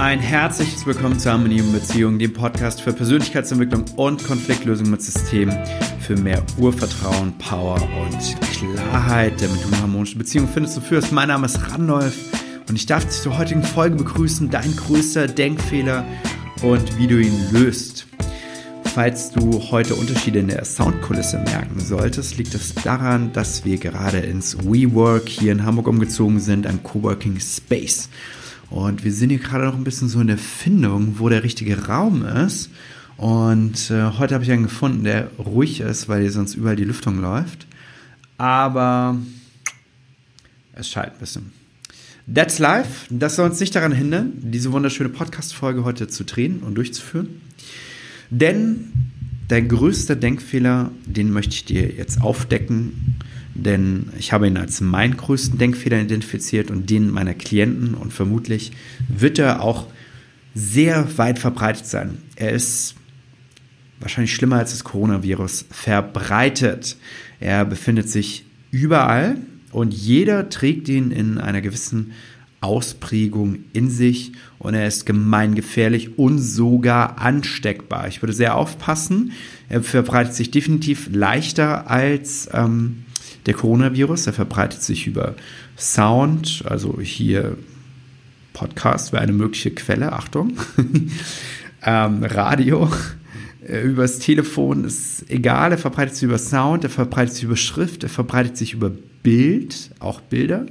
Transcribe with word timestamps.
Ein 0.00 0.18
herzliches 0.18 0.86
Willkommen 0.86 1.18
zu 1.18 1.30
Harmonie 1.30 1.60
und 1.60 1.72
Beziehung, 1.72 2.18
dem 2.18 2.32
Podcast 2.32 2.80
für 2.80 2.94
Persönlichkeitsentwicklung 2.94 3.84
und 3.96 4.24
Konfliktlösung 4.24 4.88
mit 4.88 5.02
Systemen 5.02 5.54
für 6.00 6.16
mehr 6.16 6.42
Urvertrauen, 6.56 7.36
Power 7.36 7.74
und 8.00 8.40
Klarheit, 8.50 9.34
damit 9.42 9.62
du 9.62 9.66
eine 9.66 9.82
harmonische 9.82 10.16
Beziehung 10.16 10.48
findest 10.48 10.78
und 10.78 10.84
führst. 10.84 11.12
Mein 11.12 11.28
Name 11.28 11.44
ist 11.44 11.70
Randolph 11.70 12.16
und 12.66 12.76
ich 12.76 12.86
darf 12.86 13.04
dich 13.04 13.20
zur 13.20 13.36
heutigen 13.36 13.62
Folge 13.62 13.96
begrüßen, 13.96 14.48
dein 14.48 14.74
größter 14.74 15.26
Denkfehler 15.26 16.06
und 16.62 16.96
wie 16.96 17.06
du 17.06 17.20
ihn 17.20 17.52
löst. 17.52 18.06
Falls 18.94 19.30
du 19.30 19.70
heute 19.70 19.96
Unterschiede 19.96 20.38
in 20.38 20.48
der 20.48 20.64
Soundkulisse 20.64 21.40
merken 21.40 21.78
solltest, 21.78 22.38
liegt 22.38 22.54
es 22.54 22.74
daran, 22.74 23.34
dass 23.34 23.66
wir 23.66 23.76
gerade 23.76 24.20
ins 24.20 24.64
WeWork 24.64 25.28
hier 25.28 25.52
in 25.52 25.66
Hamburg 25.66 25.88
umgezogen 25.88 26.40
sind, 26.40 26.66
ein 26.66 26.82
Coworking 26.82 27.38
Space. 27.38 28.08
Und 28.70 29.04
wir 29.04 29.12
sind 29.12 29.30
hier 29.30 29.40
gerade 29.40 29.64
noch 29.64 29.74
ein 29.74 29.84
bisschen 29.84 30.08
so 30.08 30.20
in 30.20 30.28
der 30.28 30.38
Findung, 30.38 31.18
wo 31.18 31.28
der 31.28 31.42
richtige 31.42 31.86
Raum 31.86 32.24
ist. 32.24 32.70
Und 33.16 33.90
äh, 33.90 34.12
heute 34.18 34.34
habe 34.34 34.44
ich 34.44 34.50
einen 34.50 34.62
gefunden, 34.62 35.04
der 35.04 35.30
ruhig 35.38 35.80
ist, 35.80 36.08
weil 36.08 36.22
hier 36.22 36.32
sonst 36.32 36.54
überall 36.54 36.76
die 36.76 36.84
Lüftung 36.84 37.20
läuft. 37.20 37.66
Aber 38.38 39.18
es 40.72 40.88
schallt 40.88 41.14
ein 41.14 41.18
bisschen. 41.18 41.52
That's 42.32 42.58
life. 42.60 43.06
Das 43.10 43.36
soll 43.36 43.50
uns 43.50 43.60
nicht 43.60 43.74
daran 43.74 43.92
hindern, 43.92 44.32
diese 44.36 44.72
wunderschöne 44.72 45.10
Podcast-Folge 45.10 45.84
heute 45.84 46.06
zu 46.08 46.24
drehen 46.24 46.60
und 46.60 46.76
durchzuführen. 46.76 47.40
Denn 48.30 48.92
der 49.50 49.62
größte 49.62 50.16
Denkfehler, 50.16 50.92
den 51.04 51.32
möchte 51.32 51.54
ich 51.54 51.64
dir 51.64 51.90
jetzt 51.90 52.22
aufdecken, 52.22 53.16
denn 53.62 54.10
ich 54.18 54.32
habe 54.32 54.46
ihn 54.46 54.56
als 54.56 54.80
meinen 54.80 55.16
größten 55.16 55.58
Denkfehler 55.58 56.00
identifiziert 56.00 56.70
und 56.70 56.88
den 56.90 57.10
meiner 57.10 57.34
Klienten 57.34 57.94
und 57.94 58.12
vermutlich 58.12 58.72
wird 59.08 59.38
er 59.38 59.62
auch 59.62 59.86
sehr 60.54 61.18
weit 61.18 61.38
verbreitet 61.38 61.86
sein. 61.86 62.18
Er 62.36 62.52
ist 62.52 62.94
wahrscheinlich 64.00 64.34
schlimmer 64.34 64.56
als 64.56 64.72
das 64.72 64.84
Coronavirus 64.84 65.66
verbreitet. 65.70 66.96
Er 67.38 67.64
befindet 67.64 68.08
sich 68.08 68.44
überall 68.70 69.36
und 69.72 69.94
jeder 69.94 70.48
trägt 70.48 70.88
ihn 70.88 71.10
in 71.10 71.38
einer 71.38 71.60
gewissen 71.60 72.12
Ausprägung 72.60 73.60
in 73.72 73.90
sich 73.90 74.32
und 74.58 74.74
er 74.74 74.86
ist 74.86 75.06
gemeingefährlich 75.06 76.18
und 76.18 76.38
sogar 76.38 77.18
ansteckbar. 77.18 78.08
Ich 78.08 78.20
würde 78.20 78.34
sehr 78.34 78.54
aufpassen. 78.56 79.32
Er 79.68 79.82
verbreitet 79.82 80.34
sich 80.34 80.50
definitiv 80.50 81.08
leichter 81.10 81.90
als 81.90 82.50
ähm, 82.52 83.04
der 83.46 83.54
Coronavirus. 83.54 84.26
Er 84.26 84.32
verbreitet 84.32 84.82
sich 84.82 85.06
über 85.06 85.34
Sound, 85.76 86.62
also 86.66 87.00
hier 87.00 87.56
Podcast 88.52 89.12
wäre 89.12 89.22
eine 89.22 89.32
mögliche 89.32 89.70
Quelle, 89.70 90.12
Achtung. 90.12 90.52
ähm, 91.84 92.24
Radio, 92.24 92.90
äh, 93.66 93.82
übers 93.82 94.18
Telefon 94.18 94.84
ist 94.84 95.24
egal, 95.30 95.72
er 95.72 95.78
verbreitet 95.78 96.16
sich 96.16 96.24
über 96.24 96.38
Sound, 96.38 96.84
er 96.84 96.90
verbreitet 96.90 97.34
sich 97.34 97.44
über 97.44 97.56
Schrift, 97.56 98.02
er 98.02 98.08
verbreitet 98.08 98.56
sich 98.56 98.74
über 98.74 98.90
Bild, 99.22 99.90
auch 99.98 100.20
Bilder. 100.20 100.66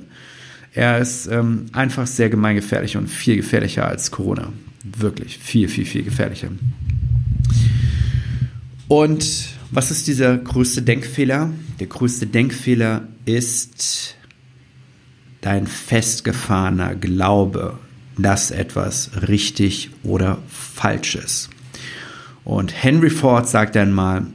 Er 0.74 1.00
ist 1.00 1.28
ähm, 1.28 1.66
einfach 1.72 2.06
sehr 2.06 2.30
gemeingefährlich 2.30 2.96
und 2.96 3.08
viel 3.08 3.38
gefährlicher 3.38 3.88
als 3.88 4.12
Corona. 4.12 4.54
Wirklich 4.84 5.38
viel, 5.38 5.68
viel, 5.68 5.86
viel 5.86 6.04
gefährlicher. 6.04 6.50
Und 8.88 9.50
was 9.72 9.92
ist 9.92 10.08
dieser 10.08 10.38
größte 10.38 10.82
Denkfehler? 10.82 11.52
Der 11.80 11.88
größte 11.88 12.28
Denkfehler 12.28 13.08
ist 13.24 14.16
dein 15.40 15.66
festgefahrener 15.66 16.96
Glaube, 16.96 17.80
dass 18.18 18.52
etwas 18.52 19.12
richtig 19.30 19.90
oder 20.04 20.40
falsch 20.50 21.16
ist. 21.16 21.50
Und 22.44 22.84
Henry 22.84 23.10
Ford 23.10 23.48
sagt 23.48 23.78
einmal, 23.78 24.28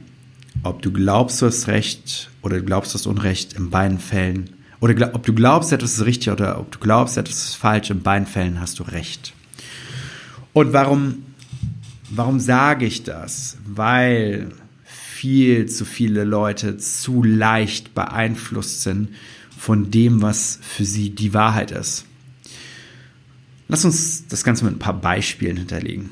ob 0.63 0.81
du 0.81 0.91
glaubst, 0.91 1.41
du 1.41 1.45
hast 1.45 1.67
Recht 1.67 2.31
oder 2.41 2.57
du 2.57 2.63
glaubst, 2.65 2.93
du 2.93 2.97
hast 2.97 3.05
Unrecht, 3.05 3.53
in 3.53 3.69
beiden 3.69 3.99
Fällen, 3.99 4.49
oder 4.79 5.13
ob 5.13 5.23
du 5.25 5.33
glaubst, 5.33 5.71
etwas 5.71 5.93
ist 5.93 6.05
richtig 6.05 6.33
oder 6.33 6.59
ob 6.59 6.71
du 6.71 6.79
glaubst, 6.79 7.17
etwas 7.17 7.45
ist 7.45 7.55
falsch, 7.55 7.91
in 7.91 8.01
beiden 8.01 8.25
Fällen 8.25 8.59
hast 8.59 8.79
du 8.79 8.83
Recht. 8.83 9.33
Und 10.53 10.73
warum, 10.73 11.25
warum 12.09 12.39
sage 12.39 12.85
ich 12.87 13.03
das? 13.03 13.57
Weil 13.65 14.51
viel 15.15 15.67
zu 15.67 15.85
viele 15.85 16.25
Leute 16.25 16.75
zu 16.75 17.23
leicht 17.23 17.95
beeinflusst 17.95 18.83
sind 18.83 19.09
von 19.57 19.89
dem, 19.89 20.21
was 20.21 20.59
für 20.61 20.83
sie 20.83 21.11
die 21.11 21.33
Wahrheit 21.33 21.71
ist. 21.71 22.05
Lass 23.69 23.85
uns 23.85 24.27
das 24.27 24.43
Ganze 24.43 24.65
mit 24.65 24.75
ein 24.75 24.79
paar 24.79 24.99
Beispielen 24.99 25.55
hinterlegen. 25.55 26.09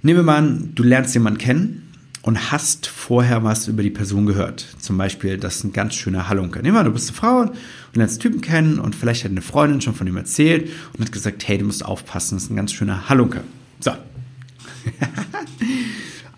Nehmen 0.00 0.20
wir 0.20 0.22
mal 0.22 0.38
an, 0.38 0.72
du 0.74 0.82
lernst 0.82 1.12
jemanden 1.12 1.38
kennen 1.38 1.92
und 2.22 2.50
hast 2.50 2.86
vorher 2.86 3.44
was 3.44 3.68
über 3.68 3.82
die 3.82 3.90
Person 3.90 4.24
gehört. 4.24 4.66
Zum 4.78 4.96
Beispiel, 4.96 5.36
das 5.36 5.56
ist 5.56 5.64
ein 5.64 5.74
ganz 5.74 5.94
schöner 5.94 6.30
Halunke. 6.30 6.60
Nehmen 6.62 6.74
wir 6.74 6.80
an, 6.80 6.86
du 6.86 6.92
bist 6.92 7.10
eine 7.10 7.18
Frau 7.18 7.40
und 7.40 7.52
lernst 7.92 8.22
Typen 8.22 8.40
kennen 8.40 8.78
und 8.78 8.96
vielleicht 8.96 9.24
hat 9.24 9.30
eine 9.30 9.42
Freundin 9.42 9.82
schon 9.82 9.94
von 9.94 10.06
ihm 10.06 10.16
erzählt 10.16 10.70
und 10.94 11.04
hat 11.04 11.12
gesagt, 11.12 11.46
hey, 11.46 11.58
du 11.58 11.66
musst 11.66 11.84
aufpassen, 11.84 12.36
das 12.36 12.44
ist 12.44 12.50
ein 12.50 12.56
ganz 12.56 12.72
schöner 12.72 13.10
Halunke. 13.10 13.44
So. 13.78 13.90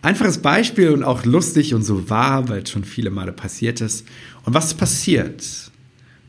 Einfaches 0.00 0.38
Beispiel 0.38 0.90
und 0.90 1.02
auch 1.02 1.24
lustig 1.24 1.74
und 1.74 1.82
so 1.82 2.08
wahr, 2.08 2.48
weil 2.48 2.62
es 2.62 2.70
schon 2.70 2.84
viele 2.84 3.10
Male 3.10 3.32
passiert 3.32 3.80
ist. 3.80 4.06
Und 4.44 4.54
was 4.54 4.66
ist 4.66 4.74
passiert? 4.74 5.70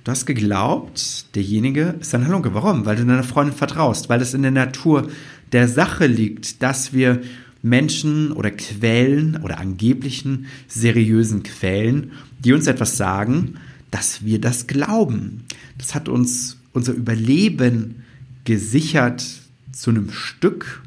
Du 0.03 0.12
hast 0.12 0.25
geglaubt, 0.25 1.35
derjenige 1.35 1.96
ist 2.00 2.16
ein 2.16 2.25
Halunke. 2.25 2.53
Warum? 2.56 2.85
Weil 2.85 2.96
du 2.96 3.06
deiner 3.06 3.24
Freundin 3.24 3.56
vertraust, 3.56 4.09
weil 4.09 4.22
es 4.22 4.34
in 4.34 4.41
der 4.41 4.52
Natur 4.52 5.09
der 5.52 5.68
Sache 5.68 6.08
liegt, 6.08 6.63
dass 6.63 6.94
wir 6.94 7.22
Menschen 7.62 8.31
oder 8.31 8.50
Quellen 8.50 9.38
oder 9.44 9.59
angeblichen 9.59 10.47
seriösen 10.68 11.44
Quellen, 11.44 12.13
die 12.40 12.53
uns 12.53 12.66
etwas 12.66 12.97
sagen, 12.97 13.56
dass 13.91 14.25
wir 14.25 14.41
das 14.41 14.66
glauben. 14.66 15.44
Das 15.78 15.94
hat 15.94 16.09
uns 16.09 16.58
unser 16.74 16.94
Überleben 16.94 18.03
gesichert 18.46 19.24
zu 19.72 19.91
einem 19.91 20.12
Stück 20.12 20.81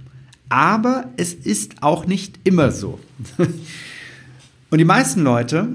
aber 0.53 1.09
es 1.17 1.33
ist 1.33 1.83
auch 1.83 2.05
nicht 2.07 2.39
immer 2.45 2.71
so. 2.71 3.01
Und 4.69 4.79
die 4.79 4.85
meisten 4.85 5.23
Leute 5.23 5.69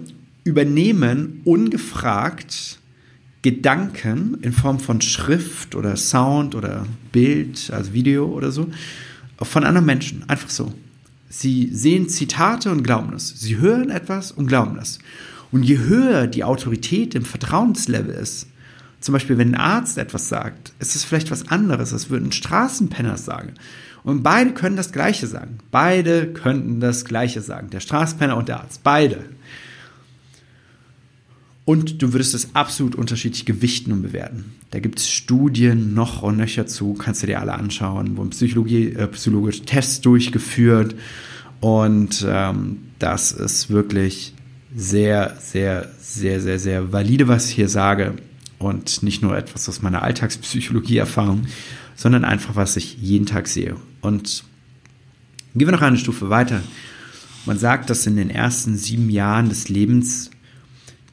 übernehmen 0.43 1.41
ungefragt 1.45 2.77
Gedanken 3.41 4.37
in 4.43 4.53
Form 4.53 4.79
von 4.79 5.01
Schrift 5.01 5.73
oder 5.73 5.95
Sound 5.95 6.53
oder 6.53 6.85
Bild, 7.11 7.71
also 7.73 7.93
Video 7.93 8.27
oder 8.27 8.51
so, 8.51 8.69
von 9.41 9.63
anderen 9.63 9.87
Menschen. 9.87 10.23
Einfach 10.27 10.51
so. 10.51 10.71
Sie 11.27 11.69
sehen 11.73 12.07
Zitate 12.07 12.69
und 12.71 12.83
glauben 12.83 13.09
das. 13.11 13.29
Sie 13.29 13.57
hören 13.57 13.89
etwas 13.89 14.31
und 14.31 14.45
glauben 14.45 14.75
das. 14.75 14.99
Und 15.51 15.63
je 15.63 15.79
höher 15.79 16.27
die 16.27 16.43
Autorität 16.43 17.15
im 17.15 17.25
Vertrauenslevel 17.25 18.13
ist, 18.13 18.45
zum 18.99 19.13
Beispiel 19.13 19.39
wenn 19.39 19.55
ein 19.55 19.59
Arzt 19.59 19.97
etwas 19.97 20.29
sagt, 20.29 20.73
ist 20.77 20.95
es 20.95 21.03
vielleicht 21.03 21.31
was 21.31 21.47
anderes, 21.47 21.93
als 21.93 22.11
würde 22.11 22.27
ein 22.27 22.31
Straßenpenner 22.31 23.17
sagen. 23.17 23.53
Und 24.07 24.23
beide 24.23 24.51
können 24.51 24.77
das 24.77 24.93
Gleiche 24.93 25.27
sagen. 25.27 25.57
Beide 25.69 26.27
könnten 26.27 26.79
das 26.79 27.03
Gleiche 27.03 27.41
sagen. 27.41 27.71
Der 27.71 27.81
Straßenpenner 27.81 28.37
und 28.37 28.47
der 28.47 28.61
Arzt. 28.61 28.81
Beide. 28.81 29.25
Und 31.65 32.01
du 32.01 32.13
würdest 32.13 32.33
es 32.33 32.55
absolut 32.55 32.95
unterschiedlich 32.95 33.43
gewichten 33.43 33.91
und 33.91 34.03
bewerten. 34.03 34.55
Da 34.71 34.79
gibt 34.79 34.99
es 34.99 35.09
Studien 35.09 35.93
noch 35.93 36.21
und 36.21 36.37
nöcher 36.37 36.67
zu, 36.67 36.93
kannst 36.93 37.21
du 37.21 37.27
dir 37.27 37.41
alle 37.41 37.51
anschauen, 37.55 38.15
wurden 38.15 38.31
äh, 38.31 39.07
psychologische 39.07 39.65
Tests 39.65 39.99
durchgeführt. 39.99 40.95
Und 41.59 42.25
ähm, 42.25 42.77
das 42.99 43.33
ist 43.33 43.69
wirklich 43.69 44.33
sehr, 44.73 45.35
sehr, 45.41 45.91
sehr, 45.99 46.39
sehr, 46.39 46.59
sehr 46.59 46.93
valide, 46.93 47.27
was 47.27 47.49
ich 47.49 47.55
hier 47.55 47.67
sage. 47.67 48.13
Und 48.57 49.03
nicht 49.03 49.21
nur 49.21 49.37
etwas 49.37 49.67
aus 49.67 49.81
meiner 49.81 50.01
Alltagspsychologie-Erfahrung, 50.01 51.47
sondern 51.97 52.23
einfach, 52.23 52.55
was 52.55 52.77
ich 52.77 52.95
jeden 52.99 53.25
Tag 53.25 53.49
sehe. 53.49 53.75
Und 54.01 54.43
gehen 55.55 55.67
wir 55.67 55.71
noch 55.71 55.81
eine 55.81 55.97
Stufe 55.97 56.29
weiter. 56.29 56.61
Man 57.45 57.57
sagt, 57.57 57.89
dass 57.89 58.05
in 58.07 58.15
den 58.15 58.29
ersten 58.29 58.75
sieben 58.75 59.09
Jahren 59.09 59.49
des 59.49 59.69
Lebens 59.69 60.31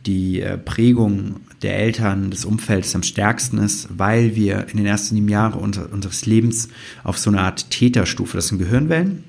die 0.06 0.40
äh, 0.40 0.58
Prägung 0.58 1.40
der 1.62 1.78
Eltern, 1.78 2.30
des 2.30 2.44
Umfelds 2.44 2.94
am 2.94 3.02
stärksten 3.02 3.58
ist, 3.58 3.88
weil 3.96 4.36
wir 4.36 4.66
in 4.68 4.76
den 4.76 4.86
ersten 4.86 5.14
sieben 5.14 5.28
Jahren 5.28 5.54
unseres 5.54 6.26
Lebens 6.26 6.68
auf 7.04 7.18
so 7.18 7.30
eine 7.30 7.40
Art 7.40 7.70
Theta-Stufe, 7.70 8.36
das 8.36 8.48
sind 8.48 8.58
Gehirnwellen, 8.58 9.24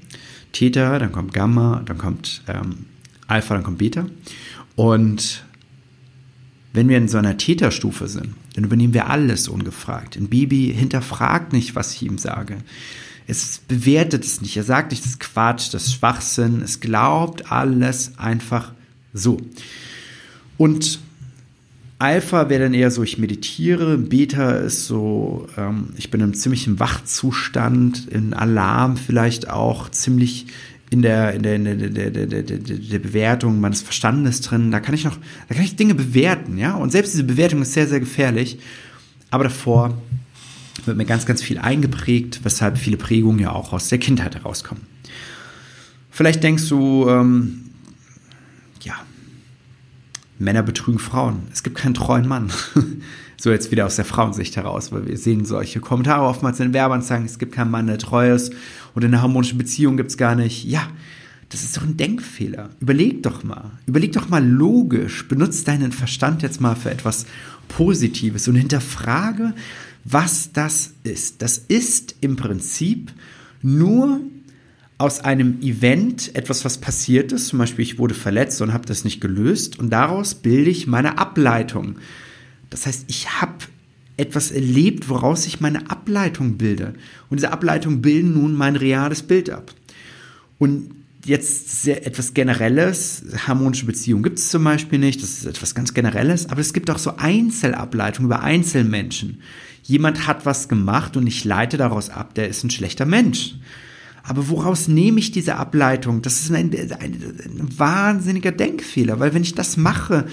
Theta, 0.52 1.00
dann 1.00 1.12
kommt 1.12 1.34
Gamma, 1.34 1.82
dann 1.86 1.98
kommt 1.98 2.44
ähm, 2.48 2.86
Alpha, 3.28 3.54
dann 3.54 3.64
kommt 3.64 3.78
Beta. 3.78 4.06
Und 4.76 5.46
wenn 6.74 6.90
wir 6.90 6.98
in 6.98 7.08
so 7.08 7.18
einer 7.18 7.38
Täterstufe 7.38 8.08
sind, 8.08 8.34
dann 8.54 8.66
übernehmen 8.66 8.94
wir 8.94 9.10
alles 9.10 9.48
ungefragt. 9.48 10.18
Ein 10.18 10.28
Baby 10.28 10.74
hinterfragt 10.76 11.54
nicht, 11.54 11.76
was 11.76 11.94
ich 11.94 12.04
ihm 12.04 12.18
sage. 12.18 12.58
Es 13.28 13.60
bewertet 13.68 14.24
es 14.24 14.42
nicht. 14.42 14.56
Er 14.56 14.64
sagt 14.64 14.92
nicht, 14.92 15.04
das 15.04 15.12
ist 15.12 15.20
Quatsch, 15.20 15.74
das 15.74 15.88
ist 15.88 15.94
Schwachsinn. 15.96 16.62
Es 16.62 16.80
glaubt 16.80 17.52
alles 17.52 18.14
einfach 18.18 18.72
so. 19.14 19.40
Und 20.58 21.00
Alpha 21.98 22.50
wäre 22.50 22.64
dann 22.64 22.74
eher 22.74 22.92
so, 22.92 23.04
ich 23.04 23.18
meditiere. 23.18 23.98
Beta 23.98 24.52
ist 24.52 24.86
so, 24.86 25.48
ähm, 25.58 25.90
ich 25.98 26.12
bin 26.12 26.22
im 26.22 26.34
ziemlichen 26.34 26.80
Wachzustand, 26.80 28.08
in 28.10 28.34
Alarm 28.34 28.98
vielleicht 28.98 29.50
auch, 29.50 29.90
ziemlich 29.90 30.48
in 30.90 31.02
der, 31.02 31.34
in 31.34 31.44
der, 31.44 31.56
in 31.56 31.64
der, 31.64 32.12
der, 32.12 32.28
der, 32.28 32.44
der, 32.44 33.00
Bewertung 33.00 33.60
meines 33.60 33.82
Verstandes 33.82 34.42
drin. 34.42 34.72
Da 34.72 34.80
kann 34.80 34.94
ich 34.94 35.04
noch, 35.04 35.18
da 35.48 35.56
kann 35.56 35.64
ich 35.64 35.76
Dinge 35.76 35.96
bewerten, 35.96 36.58
ja. 36.58 36.76
Und 36.76 36.92
selbst 36.92 37.14
diese 37.14 37.24
Bewertung 37.24 37.62
ist 37.62 37.74
sehr, 37.74 37.88
sehr 37.88 38.00
gefährlich. 38.00 38.60
Aber 39.32 39.46
davor 39.46 39.98
wird 40.84 40.98
mir 40.98 41.06
ganz, 41.06 41.26
ganz 41.26 41.42
viel 41.42 41.58
eingeprägt, 41.58 42.42
weshalb 42.44 42.78
viele 42.78 42.98
Prägungen 42.98 43.40
ja 43.40 43.52
auch 43.52 43.74
aus 43.74 43.90
der 43.90 43.98
Kindheit 43.98 44.36
herauskommen. 44.36 44.84
Vielleicht 46.12 46.44
denkst 46.44 46.68
du, 46.70 47.10
ähm, 47.10 47.72
ja, 48.82 48.96
Männer 50.38 50.64
betrügen 50.64 51.00
Frauen. 51.00 51.44
Es 51.52 51.64
gibt 51.64 51.78
keinen 51.78 51.94
treuen 51.94 52.28
Mann. 52.28 52.52
so 53.38 53.52
jetzt 53.52 53.72
wieder 53.72 53.86
aus 53.86 53.96
der 53.96 54.06
Frauensicht 54.06 54.56
heraus, 54.56 54.92
weil 54.92 55.08
wir 55.08 55.18
sehen 55.18 55.46
solche 55.46 55.80
Kommentare 55.80 56.26
oftmals 56.26 56.60
in 56.60 56.74
Werbeanzeigen, 56.74 57.26
es 57.26 57.40
gibt 57.40 57.54
keinen 57.54 57.72
Mann, 57.72 57.88
der 57.88 57.98
treu 57.98 58.34
ist 58.34 58.54
und 58.94 59.04
eine 59.04 59.22
harmonische 59.22 59.56
Beziehung 59.56 59.98
gibt 59.98 60.12
es 60.12 60.18
gar 60.18 60.36
nicht. 60.36 60.66
Ja, 60.66 60.88
das 61.50 61.64
ist 61.64 61.78
doch 61.78 61.84
ein 61.84 61.98
Denkfehler. 61.98 62.70
Überleg 62.80 63.24
doch 63.24 63.44
mal. 63.44 63.72
Überleg 63.86 64.14
doch 64.14 64.30
mal 64.30 64.46
logisch. 64.46 65.28
Benutz 65.28 65.64
deinen 65.64 65.92
Verstand 65.92 66.42
jetzt 66.42 66.60
mal 66.60 66.76
für 66.76 66.90
etwas 66.90 67.26
Positives 67.68 68.48
und 68.48 68.56
hinterfrage, 68.56 69.54
was 70.06 70.52
das 70.54 70.94
ist. 71.04 71.42
Das 71.42 71.58
ist 71.58 72.16
im 72.22 72.36
Prinzip 72.36 73.12
nur 73.62 74.22
aus 74.98 75.20
einem 75.20 75.60
Event 75.62 76.34
etwas, 76.36 76.64
was 76.64 76.78
passiert 76.78 77.32
ist, 77.34 77.48
zum 77.48 77.60
Beispiel 77.60 77.84
ich 77.84 78.00
wurde 78.00 78.14
verletzt 78.14 78.62
und 78.62 78.72
habe 78.72 78.86
das 78.86 79.04
nicht 79.04 79.20
gelöst 79.20 79.78
und 79.78 79.90
daraus 79.90 80.36
bilde 80.36 80.70
ich 80.70 80.88
meine 80.88 81.18
Ableitung. 81.18 81.98
Das 82.70 82.86
heißt, 82.86 83.06
ich 83.08 83.42
habe 83.42 83.66
etwas 84.16 84.52
erlebt, 84.52 85.10
woraus 85.10 85.46
ich 85.48 85.60
meine 85.60 85.90
Ableitung 85.90 86.58
bilde. 86.58 86.94
Und 87.30 87.38
diese 87.38 87.52
Ableitung 87.52 88.02
bilden 88.02 88.34
nun 88.34 88.54
mein 88.54 88.78
reales 88.78 89.24
Bild 89.24 89.50
ab. 89.50 89.74
Und 90.58 90.92
jetzt 91.26 91.82
sehr 91.82 92.06
etwas 92.06 92.34
Generelles, 92.34 93.24
harmonische 93.48 93.86
Beziehungen 93.86 94.24
gibt 94.24 94.40
es 94.40 94.50
zum 94.50 94.64
Beispiel 94.64 95.00
nicht, 95.00 95.22
das 95.22 95.32
ist 95.32 95.46
etwas 95.46 95.76
ganz 95.76 95.94
Generelles, 95.94 96.50
aber 96.50 96.62
es 96.62 96.72
gibt 96.72 96.90
auch 96.90 97.00
so 97.00 97.18
Einzelableitungen 97.18 98.30
über 98.30 98.42
Einzelmenchen. 98.42 99.42
Jemand 99.88 100.26
hat 100.26 100.48
was 100.48 100.68
gemacht 100.68 101.16
und 101.16 101.28
ich 101.28 101.46
leite 101.46 101.78
daraus 101.78 102.10
ab, 102.10 102.34
der 102.34 102.50
ist 102.50 102.64
ein 102.64 102.72
schlechter 102.72 103.06
Mensch. 103.06 103.56
Aber 104.24 104.50
woraus 104.50 104.88
nehme 104.88 105.20
ich 105.20 105.32
diese 105.32 105.58
Ableitung? 105.58 106.24
Das 106.24 106.42
ist 106.42 106.52
ein, 106.52 106.72
ein, 106.74 107.00
ein 107.00 107.70
wahnsinniger 107.78 108.52
Denkfehler, 108.52 109.20
weil 109.20 109.36
wenn 109.36 109.44
ich 109.44 109.54
das 109.54 109.78
mache, 109.78 110.26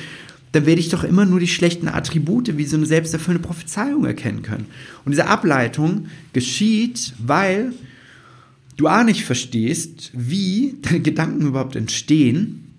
dann 0.53 0.65
werde 0.65 0.81
ich 0.81 0.89
doch 0.89 1.05
immer 1.05 1.27
nur 1.27 1.39
die 1.39 1.49
schlechten 1.49 1.89
Attribute 1.89 2.57
wie 2.57 2.65
so 2.65 2.79
eine 2.79 2.87
selbsterfüllende 2.87 3.47
Prophezeiung 3.47 4.07
erkennen 4.07 4.41
können. 4.41 4.67
Und 5.05 5.13
diese 5.13 5.27
Ableitung 5.27 6.07
geschieht, 6.33 7.13
weil 7.19 7.75
du 8.79 8.87
A 8.87 9.05
nicht 9.05 9.27
verstehst, 9.27 10.11
wie 10.15 10.77
deine 10.81 11.01
Gedanken 11.01 11.47
überhaupt 11.47 11.77
entstehen 11.77 12.73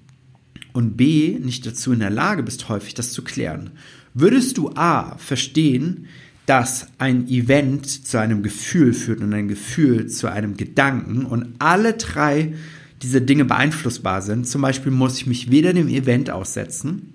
und 0.72 0.98
B 0.98 1.38
nicht 1.40 1.68
dazu 1.68 1.94
in 1.94 2.00
der 2.00 2.10
Lage 2.10 2.42
bist, 2.42 2.68
häufig 2.68 2.96
das 2.96 3.12
zu 3.12 3.24
klären. 3.24 3.70
Würdest 4.16 4.58
du 4.58 4.72
A 4.74 5.18
verstehen, 5.18 6.08
dass 6.46 6.88
ein 6.98 7.28
Event 7.30 7.88
zu 8.08 8.20
einem 8.20 8.44
Gefühl 8.44 8.94
führt 8.94 9.22
und 9.22 9.34
ein 9.34 9.48
Gefühl 9.48 10.08
zu 10.08 10.30
einem 10.30 10.58
Gedanken 10.58 11.26
und 11.26 11.56
alle 11.60 11.94
drei 11.94 12.54
diese 13.02 13.22
Dinge 13.22 13.46
beeinflussbar 13.46 14.22
sind. 14.22 14.48
Zum 14.48 14.62
Beispiel 14.62 14.92
muss 14.92 15.18
ich 15.18 15.28
mich 15.28 15.52
weder 15.52 15.74
dem 15.74 15.88
Event 15.88 16.30
aussetzen, 16.30 17.14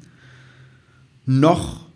noch 1.26 1.86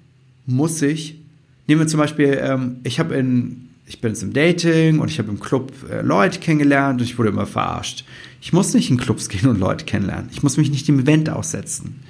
muss 0.46 0.82
ich, 0.82 1.19
nehmen 1.67 1.81
wir 1.81 1.87
zum 1.87 2.00
Beispiel, 2.00 2.38
ähm, 2.43 2.76
ich 2.84 2.99
habe 2.99 3.14
in, 3.14 3.69
ich 3.87 4.00
bin 4.00 4.11
jetzt 4.11 4.23
im 4.23 4.35
Dating 4.35 4.99
und 4.99 5.11
ich 5.11 5.19
habe 5.19 5.31
im 5.31 5.40
Club 5.40 5.73
äh, 5.90 6.02
Leute 6.02 6.38
kennengelernt 6.38 7.00
und 7.00 7.06
ich 7.06 7.19
wurde 7.19 7.31
immer 7.31 7.46
verarscht. 7.46 8.05
Ich 8.43 8.52
muss 8.52 8.75
nicht 8.75 8.90
in 8.90 8.99
Clubs 8.99 9.28
gehen 9.31 9.49
und 9.49 9.58
Leute 9.58 9.87
kennenlernen. 9.87 10.28
Ich 10.32 10.43
muss 10.43 10.58
mich 10.58 10.70
nicht 10.70 10.87
dem 10.87 11.00
Event 11.00 11.31
aussetzen. 11.31 12.00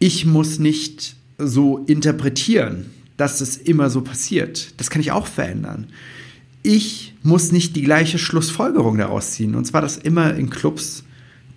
Ich 0.00 0.26
muss 0.26 0.58
nicht 0.58 1.14
so 1.38 1.78
interpretieren 1.86 2.86
dass 3.16 3.40
es 3.40 3.56
immer 3.56 3.90
so 3.90 4.00
passiert. 4.00 4.74
Das 4.78 4.90
kann 4.90 5.00
ich 5.00 5.12
auch 5.12 5.26
verändern. 5.26 5.88
Ich 6.62 7.14
muss 7.22 7.52
nicht 7.52 7.76
die 7.76 7.82
gleiche 7.82 8.18
Schlussfolgerung 8.18 8.98
daraus 8.98 9.32
ziehen. 9.32 9.54
Und 9.54 9.64
zwar, 9.64 9.80
dass 9.80 9.96
immer 9.96 10.34
in 10.34 10.50
Clubs 10.50 11.04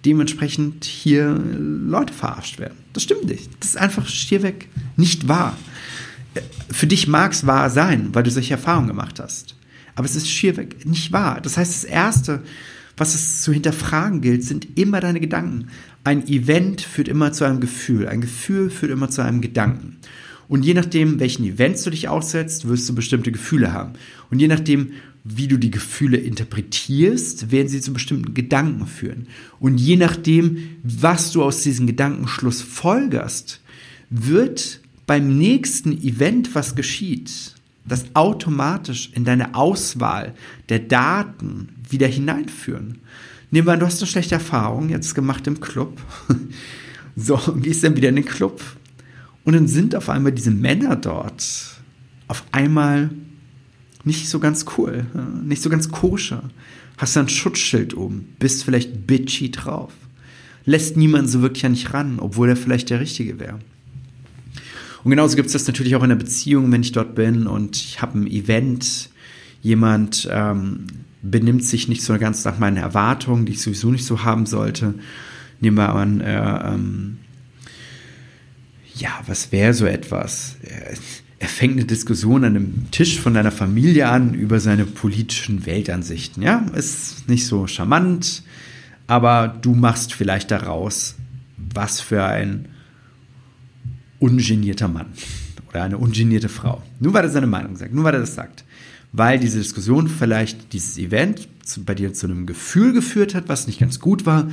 dementsprechend 0.05 0.85
hier 0.85 1.29
Leute 1.33 2.13
verarscht 2.13 2.59
werden. 2.59 2.77
Das 2.93 3.03
stimmt 3.03 3.25
nicht. 3.25 3.49
Das 3.59 3.69
ist 3.69 3.77
einfach 3.77 4.07
schier 4.07 4.53
nicht 4.95 5.27
wahr. 5.27 5.57
Für 6.69 6.87
dich 6.87 7.07
mag 7.07 7.31
es 7.31 7.45
wahr 7.45 7.69
sein, 7.69 8.09
weil 8.13 8.23
du 8.23 8.31
solche 8.31 8.53
Erfahrungen 8.53 8.87
gemacht 8.87 9.19
hast. 9.19 9.55
Aber 9.95 10.05
es 10.05 10.15
ist 10.15 10.29
schier 10.29 10.53
nicht 10.83 11.11
wahr. 11.11 11.39
Das 11.41 11.57
heißt, 11.57 11.73
das 11.73 11.83
Erste, 11.83 12.43
was 12.97 13.15
es 13.15 13.41
zu 13.41 13.51
hinterfragen 13.51 14.21
gilt, 14.21 14.43
sind 14.43 14.77
immer 14.77 14.99
deine 14.99 15.19
Gedanken. 15.19 15.69
Ein 16.03 16.27
Event 16.27 16.81
führt 16.81 17.07
immer 17.07 17.31
zu 17.31 17.45
einem 17.45 17.59
Gefühl. 17.59 18.07
Ein 18.07 18.21
Gefühl 18.21 18.69
führt 18.69 18.91
immer 18.91 19.09
zu 19.09 19.21
einem 19.23 19.41
Gedanken. 19.41 19.97
Und 20.47 20.63
je 20.63 20.73
nachdem, 20.73 21.19
welchen 21.19 21.45
Events 21.45 21.83
du 21.83 21.89
dich 21.89 22.07
aussetzt, 22.07 22.67
wirst 22.67 22.87
du 22.87 22.95
bestimmte 22.95 23.31
Gefühle 23.31 23.73
haben. 23.73 23.93
Und 24.29 24.39
je 24.39 24.47
nachdem, 24.47 24.91
wie 25.23 25.47
du 25.47 25.57
die 25.57 25.71
Gefühle 25.71 26.17
interpretierst, 26.17 27.51
werden 27.51 27.67
sie 27.67 27.81
zu 27.81 27.93
bestimmten 27.93 28.33
Gedanken 28.33 28.85
führen. 28.85 29.27
Und 29.59 29.79
je 29.79 29.95
nachdem, 29.95 30.57
was 30.83 31.31
du 31.31 31.43
aus 31.43 31.63
diesen 31.63 31.87
Gedankenschluss 31.87 32.61
folgerst, 32.61 33.59
wird 34.09 34.81
beim 35.07 35.37
nächsten 35.37 35.91
Event, 35.91 36.53
was 36.53 36.75
geschieht, 36.75 37.55
das 37.87 38.05
automatisch 38.13 39.11
in 39.13 39.25
deine 39.25 39.55
Auswahl 39.55 40.33
der 40.69 40.79
Daten 40.79 41.69
wieder 41.89 42.07
hineinführen. 42.07 42.99
Nehmen 43.51 43.67
wir 43.67 43.73
an, 43.73 43.79
du 43.79 43.85
hast 43.85 44.01
eine 44.01 44.07
schlechte 44.07 44.35
Erfahrung 44.35 44.89
jetzt 44.89 45.15
gemacht 45.15 45.47
im 45.47 45.59
Club. 45.59 45.99
So, 47.17 47.37
gehst 47.61 47.81
dann 47.81 47.95
wieder 47.95 48.09
in 48.09 48.17
den 48.17 48.25
Club 48.25 48.61
und 49.45 49.53
dann 49.53 49.67
sind 49.67 49.95
auf 49.95 50.09
einmal 50.09 50.31
diese 50.31 50.51
Männer 50.51 50.95
dort 50.95 51.75
auf 52.27 52.43
einmal 52.51 53.11
nicht 54.03 54.27
so 54.29 54.39
ganz 54.39 54.65
cool, 54.77 55.05
nicht 55.43 55.61
so 55.61 55.69
ganz 55.69 55.89
koscher. 55.89 56.43
Hast 56.97 57.17
ein 57.17 57.29
Schutzschild 57.29 57.95
oben, 57.95 58.29
bist 58.39 58.63
vielleicht 58.63 59.07
bitchy 59.07 59.51
drauf. 59.51 59.91
Lässt 60.65 60.97
niemanden 60.97 61.27
so 61.27 61.41
wirklich 61.41 61.65
an 61.65 61.73
dich 61.73 61.93
ran, 61.93 62.19
obwohl 62.19 62.49
er 62.49 62.55
vielleicht 62.55 62.89
der 62.89 62.99
Richtige 62.99 63.39
wäre. 63.39 63.59
Und 65.03 65.11
genauso 65.11 65.35
gibt 65.35 65.47
es 65.47 65.53
das 65.53 65.67
natürlich 65.67 65.95
auch 65.95 66.03
in 66.03 66.09
der 66.09 66.15
Beziehung, 66.15 66.71
wenn 66.71 66.81
ich 66.81 66.91
dort 66.91 67.13
bin 67.13 67.45
und 67.45 67.75
ich 67.75 68.01
habe 68.01 68.19
ein 68.19 68.27
Event, 68.27 69.09
jemand 69.61 70.27
ähm, 70.31 70.87
benimmt 71.21 71.63
sich 71.63 71.87
nicht 71.87 72.01
so 72.01 72.17
ganz 72.17 72.43
nach 72.45 72.57
meinen 72.57 72.77
Erwartungen, 72.77 73.45
die 73.45 73.53
ich 73.53 73.61
sowieso 73.61 73.91
nicht 73.91 74.05
so 74.05 74.23
haben 74.23 74.45
sollte. 74.47 74.95
Nehmen 75.59 75.77
wir 75.77 75.93
an, 75.93 76.21
äh, 76.21 76.73
ähm, 76.73 77.17
ja, 78.97 79.09
was 79.27 79.51
wäre 79.51 79.73
so 79.73 79.85
etwas? 79.85 80.55
Er 81.39 81.47
fängt 81.47 81.73
eine 81.73 81.85
Diskussion 81.85 82.43
an 82.43 82.55
einem 82.55 82.91
Tisch 82.91 83.19
von 83.19 83.33
deiner 83.33 83.51
Familie 83.51 84.07
an 84.07 84.33
über 84.33 84.59
seine 84.59 84.85
politischen 84.85 85.65
Weltansichten. 85.65 86.41
Ja, 86.41 86.65
ist 86.73 87.27
nicht 87.27 87.45
so 87.45 87.67
charmant, 87.67 88.43
aber 89.07 89.49
du 89.61 89.73
machst 89.73 90.13
vielleicht 90.13 90.51
daraus, 90.51 91.15
was 91.57 91.99
für 91.99 92.23
ein 92.23 92.69
ungenierter 94.19 94.87
Mann 94.87 95.07
oder 95.69 95.83
eine 95.83 95.97
ungenierte 95.97 96.49
Frau. 96.49 96.81
Nur 96.99 97.13
weil 97.13 97.25
er 97.25 97.29
seine 97.29 97.47
Meinung 97.47 97.75
sagt, 97.75 97.93
nur 97.93 98.05
weil 98.05 98.13
er 98.13 98.21
das 98.21 98.35
sagt. 98.35 98.63
Weil 99.11 99.39
diese 99.39 99.59
Diskussion 99.59 100.07
vielleicht 100.07 100.73
dieses 100.73 100.97
Event 100.97 101.47
bei 101.85 101.95
dir 101.95 102.13
zu 102.13 102.27
einem 102.27 102.45
Gefühl 102.45 102.93
geführt 102.93 103.35
hat, 103.35 103.49
was 103.49 103.67
nicht 103.67 103.79
ganz 103.79 103.99
gut 103.99 104.25
war 104.25 104.47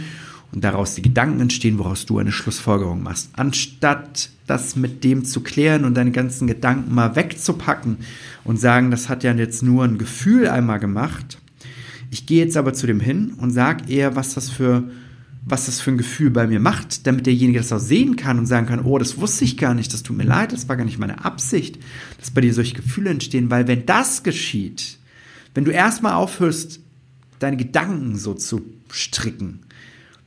und 0.53 0.63
daraus 0.63 0.95
die 0.95 1.03
Gedanken 1.03 1.41
entstehen, 1.41 1.79
woraus 1.79 2.07
du 2.07 2.19
eine 2.19 2.33
Schlussfolgerung 2.33 3.03
machst. 3.03 3.31
Anstatt 3.35 4.31
das 4.47 4.77
mit 4.77 5.03
dem 5.03 5.25
zu 5.25 5.41
klären 5.41 5.85
und 5.85 5.95
deine 5.95 6.11
ganzen 6.11 6.47
Gedanken 6.47 6.95
mal 6.95 7.17
wegzupacken 7.17 7.99
und 8.45 8.61
sagen, 8.61 8.91
das 8.91 9.09
hat 9.09 9.25
ja 9.25 9.33
jetzt 9.33 9.63
nur 9.63 9.85
ein 9.85 9.99
Gefühl 9.99 10.49
einmal 10.49 10.79
gemacht. 10.79 11.39
Ich 12.11 12.27
gehe 12.27 12.45
jetzt 12.45 12.57
aber 12.57 12.75
zu 12.75 12.87
dem 12.87 13.01
hin 13.01 13.33
und 13.39 13.51
sage 13.51 13.91
eher, 13.91 14.15
was 14.17 14.35
das 14.35 14.51
für 14.51 14.85
was 15.45 15.67
das 15.67 15.81
für 15.81 15.91
ein 15.91 15.99
Gefühl 15.99 16.31
bei 16.31 16.47
mir 16.47 16.61
macht, 16.61 17.07
damit 17.07 17.27
derjenige 17.27 17.59
das 17.59 17.73
auch 17.73 17.81
sehen 17.81 18.17
kann 18.17 18.39
und 18.39 18.47
sagen 18.47 18.67
kann, 18.67 18.81
oh, 18.81 18.99
das 18.99 19.19
wusste 19.19 19.45
ich 19.45 19.57
gar 19.57 19.75
nicht, 19.75 19.93
das 19.93 20.03
tut 20.03 20.17
mir 20.17 20.23
leid, 20.25 20.53
das 20.53 20.69
war 20.69 20.77
gar 20.77 20.85
nicht 20.85 20.99
meine 20.99 21.25
Absicht, 21.25 21.79
dass 22.19 22.31
bei 22.31 22.41
dir 22.41 22.55
solche 22.55 22.75
Gefühle 22.75 23.11
entstehen, 23.11 23.51
weil 23.51 23.67
wenn 23.67 23.85
das 23.85 24.23
geschieht, 24.23 24.99
wenn 25.55 25.65
du 25.65 25.73
erstmal 25.73 26.15
aufhörst, 26.15 26.81
deine 27.41 27.57
Gedanken 27.57 28.17
so 28.17 28.35
zu 28.35 28.63
stricken, 28.91 29.61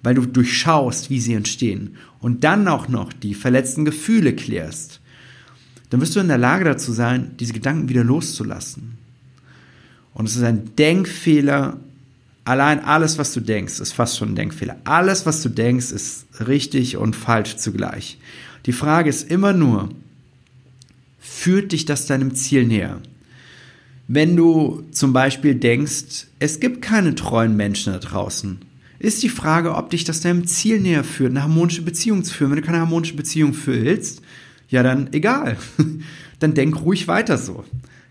weil 0.04 0.16
du 0.16 0.25
durchschaust, 0.25 1.10
wie 1.10 1.20
sie 1.20 1.34
entstehen 1.34 1.98
und 2.20 2.44
dann 2.44 2.68
auch 2.68 2.88
noch 2.88 3.14
die 3.14 3.34
verletzten 3.34 3.86
Gefühle 3.86 4.34
klärst, 4.36 5.00
dann 5.90 6.02
wirst 6.02 6.16
du 6.16 6.20
in 6.20 6.28
der 6.28 6.38
Lage 6.38 6.66
dazu 6.66 6.92
sein, 6.92 7.32
diese 7.40 7.54
Gedanken 7.54 7.90
wieder 7.90 8.04
loszulassen. 8.04 8.98
Und 10.14 10.28
es 10.28 10.36
ist 10.36 10.44
ein 10.44 10.75
Denkfehler. 10.75 11.78
Allein 12.46 12.84
alles, 12.84 13.18
was 13.18 13.34
du 13.34 13.42
denkst, 13.42 13.80
ist 13.80 13.94
fast 13.94 14.18
schon 14.18 14.30
ein 14.30 14.36
Denkfehler. 14.36 14.78
Alles, 14.84 15.25
was 15.25 15.42
du 15.42 15.50
denkst, 15.50 15.92
ist 15.92 16.25
richtig 16.48 16.98
und 16.98 17.16
falsch 17.16 17.58
zugleich. 17.58 18.18
Die 18.66 18.74
Frage 18.74 19.10
ist 19.10 19.30
immer 19.30 19.54
nur, 19.54 19.90
führt 21.20 21.72
dich 21.72 21.86
das 21.86 22.08
deinem 22.08 22.34
Ziel 22.34 22.66
näher? 22.66 23.02
Wenn 24.08 24.36
du 24.36 24.84
zum 24.92 25.14
Beispiel 25.14 25.56
denkst, 25.56 26.28
es 26.40 26.60
gibt 26.60 26.82
keine 26.82 27.16
treuen 27.16 27.56
Menschen 27.56 27.94
da 27.94 28.00
draußen, 28.00 28.60
ist 29.00 29.24
die 29.24 29.30
Frage, 29.30 29.75
ob 29.75 29.90
dich 29.90 30.04
das 30.04 30.22
deinem 30.22 30.48
Ziel 30.48 30.80
näher 30.80 31.04
führt, 31.04 31.32
eine 31.32 31.44
harmonische 31.44 31.82
Beziehung 31.82 32.24
zu 32.24 32.34
führen. 32.34 32.52
Wenn 32.52 32.62
du 32.62 32.66
keine 32.66 32.80
harmonische 32.80 33.16
Beziehung 33.16 33.56
willst, 33.66 34.22
ja 34.70 34.84
dann 34.84 35.12
egal. 35.14 35.58
dann 36.40 36.54
denk 36.54 36.82
ruhig 36.82 37.08
weiter 37.08 37.38
so. 37.38 37.64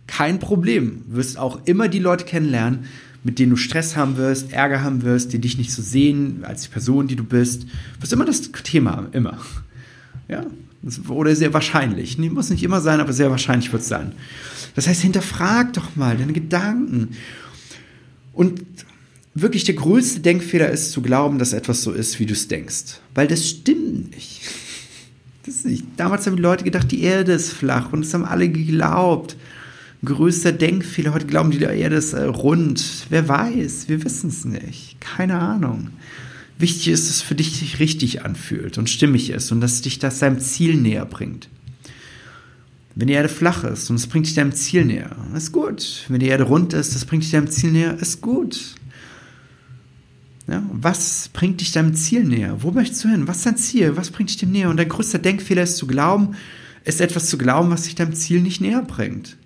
Kein 0.07 0.39
Problem. 0.39 1.03
Wirst 1.09 1.39
auch 1.39 1.61
immer 1.65 1.89
die 1.89 1.99
Leute 1.99 2.25
kennenlernen, 2.25 2.85
mit 3.23 3.39
denen 3.39 3.51
du 3.51 3.57
Stress 3.57 3.97
haben 3.97 4.17
wirst, 4.19 4.53
Ärger 4.53 4.83
haben 4.83 5.03
wirst, 5.03 5.33
die 5.33 5.39
dich 5.39 5.57
nicht 5.57 5.73
so 5.73 5.81
sehen 5.81 6.45
als 6.45 6.63
die 6.63 6.69
Person, 6.69 7.09
die 7.09 7.17
du 7.17 7.25
bist. 7.25 7.63
Du 7.63 8.03
wirst 8.03 8.13
immer 8.13 8.27
das 8.27 8.53
Thema 8.53 8.97
haben, 8.97 9.09
immer. 9.13 9.39
Ja, 10.29 10.45
oder 11.09 11.35
sehr 11.35 11.55
wahrscheinlich. 11.55 12.19
Muss 12.19 12.51
nicht 12.51 12.63
immer 12.63 12.83
sein, 12.83 13.01
aber 13.01 13.15
sehr 13.15 13.31
wahrscheinlich 13.31 13.73
wird 13.73 13.83
es 13.83 13.89
sein. 13.89 14.13
Das 14.75 14.87
heißt, 14.87 15.01
hinterfrag 15.01 15.73
doch 15.73 15.97
mal 15.97 16.17
deine 16.17 16.35
Gedanken. 16.35 17.17
Und 18.35 18.63
wirklich 19.35 19.65
der 19.65 19.75
größte 19.75 20.21
Denkfehler 20.21 20.71
ist 20.71 20.93
zu 20.93 21.03
glauben, 21.03 21.39
dass 21.39 21.53
etwas 21.53 21.83
so 21.83 21.93
ist, 21.93 22.19
wie 22.21 22.27
du 22.27 22.33
es 22.33 22.49
denkst. 22.49 23.01
Weil 23.15 23.27
das 23.27 23.49
stimmt 23.49 24.15
nicht. 24.15 24.43
Das 25.45 25.65
nicht. 25.65 25.85
Damals 25.97 26.27
haben 26.27 26.37
die 26.37 26.43
Leute 26.43 26.65
gedacht, 26.65 26.91
die 26.91 27.03
Erde 27.03 27.33
ist 27.33 27.53
flach 27.53 27.93
und 27.93 28.05
das 28.05 28.15
haben 28.15 28.25
alle 28.25 28.49
geglaubt. 28.49 29.37
Größter 30.05 30.53
Denkfehler. 30.53 31.13
Heute 31.13 31.27
glauben 31.27 31.51
die, 31.51 31.59
die 31.59 31.65
Erde 31.65 31.97
ist 31.97 32.13
äh, 32.13 32.25
rund. 32.25 33.07
Wer 33.11 33.29
weiß? 33.29 33.89
Wir 33.89 34.05
wissen 34.05 34.31
es 34.31 34.45
nicht. 34.45 35.01
Keine 35.01 35.39
Ahnung. 35.39 35.91
Wichtig 36.59 36.89
ist, 36.89 37.09
dass 37.09 37.17
es 37.17 37.23
für 37.23 37.35
dich 37.35 37.57
sich 37.57 37.81
richtig 37.81 38.25
anfühlt 38.25 38.79
und 38.79 38.89
stimmig 38.89 39.31
ist 39.31 39.51
und 39.51 39.61
dass 39.61 39.83
dich 39.83 39.99
das 39.99 40.21
seinem 40.21 40.39
Ziel 40.39 40.77
näher 40.77 41.05
bringt. 41.05 41.49
Wenn 42.95 43.09
die 43.09 43.15
Erde 43.15 43.29
flach 43.29 43.65
ist 43.65 43.91
und 43.91 43.97
es 43.97 44.07
bringt 44.07 44.27
dich 44.27 44.35
deinem 44.35 44.53
Ziel 44.53 44.85
näher, 44.85 45.17
ist 45.35 45.51
gut. 45.51 46.05
Wenn 46.09 46.21
die 46.21 46.29
Erde 46.29 46.45
rund 46.45 46.73
ist, 46.75 46.95
das 46.95 47.05
bringt 47.05 47.25
dich 47.25 47.33
deinem 47.33 47.51
Ziel 47.51 47.73
näher, 47.73 47.99
ist 48.01 48.21
gut. 48.21 48.77
Ja, 50.47 50.63
was 50.71 51.31
bringt 51.33 51.61
dich 51.61 51.73
deinem 51.73 51.95
Ziel 51.95 52.25
näher? 52.25 52.63
Wo 52.63 52.71
möchtest 52.71 53.05
du 53.05 53.09
hin? 53.09 53.27
Was 53.27 53.39
ist 53.39 53.47
dein 53.47 53.57
Ziel? 53.57 53.97
Was 53.97 54.11
bringt 54.11 54.29
dich 54.29 54.37
dem 54.37 54.53
näher? 54.53 54.69
Und 54.69 54.77
dein 54.77 54.89
größter 54.89 55.19
Denkfehler 55.19 55.63
ist 55.63 55.79
zu 55.79 55.87
glauben, 55.87 56.37
ist 56.85 57.01
etwas 57.01 57.29
zu 57.29 57.39
glauben, 57.39 57.71
was 57.71 57.85
dich 57.85 57.95
deinem 57.95 58.15
Ziel 58.15 58.43
nicht 58.43 58.61
näher 58.61 58.83
bringt. 58.83 59.39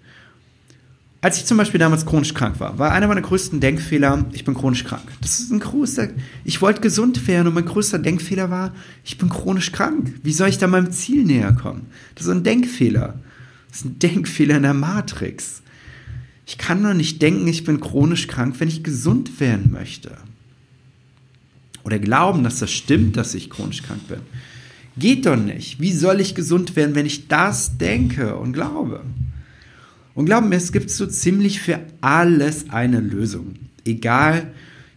Als 1.21 1.37
ich 1.37 1.47
zum 1.47 1.57
Beispiel 1.57 1.81
damals 1.81 2.07
chronisch 2.07 2.33
krank 2.33 2.61
war, 2.61 2.79
war 2.79 2.93
einer 2.93 3.09
meiner 3.09 3.23
größten 3.23 3.59
Denkfehler, 3.59 4.25
ich 4.33 4.45
bin 4.45 4.55
chronisch 4.55 4.85
krank. 4.85 5.03
Das 5.21 5.41
ist 5.41 5.51
ein 5.51 5.59
großer, 5.59 6.11
ich 6.45 6.63
wollte 6.63 6.81
gesund 6.81 7.27
werden 7.27 7.49
und 7.49 7.55
mein 7.55 7.65
größter 7.65 7.99
Denkfehler 7.99 8.51
war, 8.51 8.73
ich 9.05 9.19
bin 9.19 9.29
chronisch 9.29 9.73
krank. 9.73 10.15
Wie 10.23 10.33
soll 10.33 10.49
ich 10.49 10.59
da 10.59 10.69
meinem 10.69 10.93
Ziel 10.93 11.25
näher 11.25 11.53
kommen? 11.53 11.87
Das 12.15 12.27
ist 12.27 12.33
ein 12.33 12.45
Denkfehler. 12.45 13.19
Das 13.69 13.79
ist 13.79 13.85
ein 13.87 13.99
Denkfehler 13.99 14.57
in 14.57 14.63
der 14.63 14.75
Matrix. 14.75 15.63
Ich 16.47 16.57
kann 16.57 16.83
doch 16.83 16.95
nicht 16.95 17.21
denken, 17.21 17.49
ich 17.49 17.65
bin 17.65 17.81
chronisch 17.81 18.29
krank, 18.29 18.55
wenn 18.59 18.69
ich 18.69 18.85
gesund 18.85 19.41
werden 19.41 19.73
möchte. 19.73 20.13
Oder 21.89 22.01
glauben, 22.01 22.45
dass 22.45 22.59
das 22.59 22.71
stimmt, 22.71 23.17
dass 23.17 23.33
ich 23.35 23.49
chronisch 23.49 23.83
krank 23.83 24.09
bin. 24.09 24.21
Geht 24.99 25.25
doch 25.25 25.37
nicht. 25.37 25.81
Wie 25.81 25.95
soll 25.95 26.21
ich 26.21 26.35
gesund 26.35 26.77
werden, 26.77 26.95
wenn 26.95 27.07
ich 27.07 27.29
das 27.29 27.79
denke 27.79 28.37
und 28.37 28.53
glaube? 28.53 29.07
Und 30.13 30.27
glauben 30.27 30.51
mir, 30.51 30.57
es 30.57 30.71
gibt 30.71 30.91
so 30.91 31.07
ziemlich 31.07 31.63
für 31.63 31.81
alles 32.03 32.69
eine 32.69 33.01
Lösung. 33.01 33.55
Egal, 33.87 34.53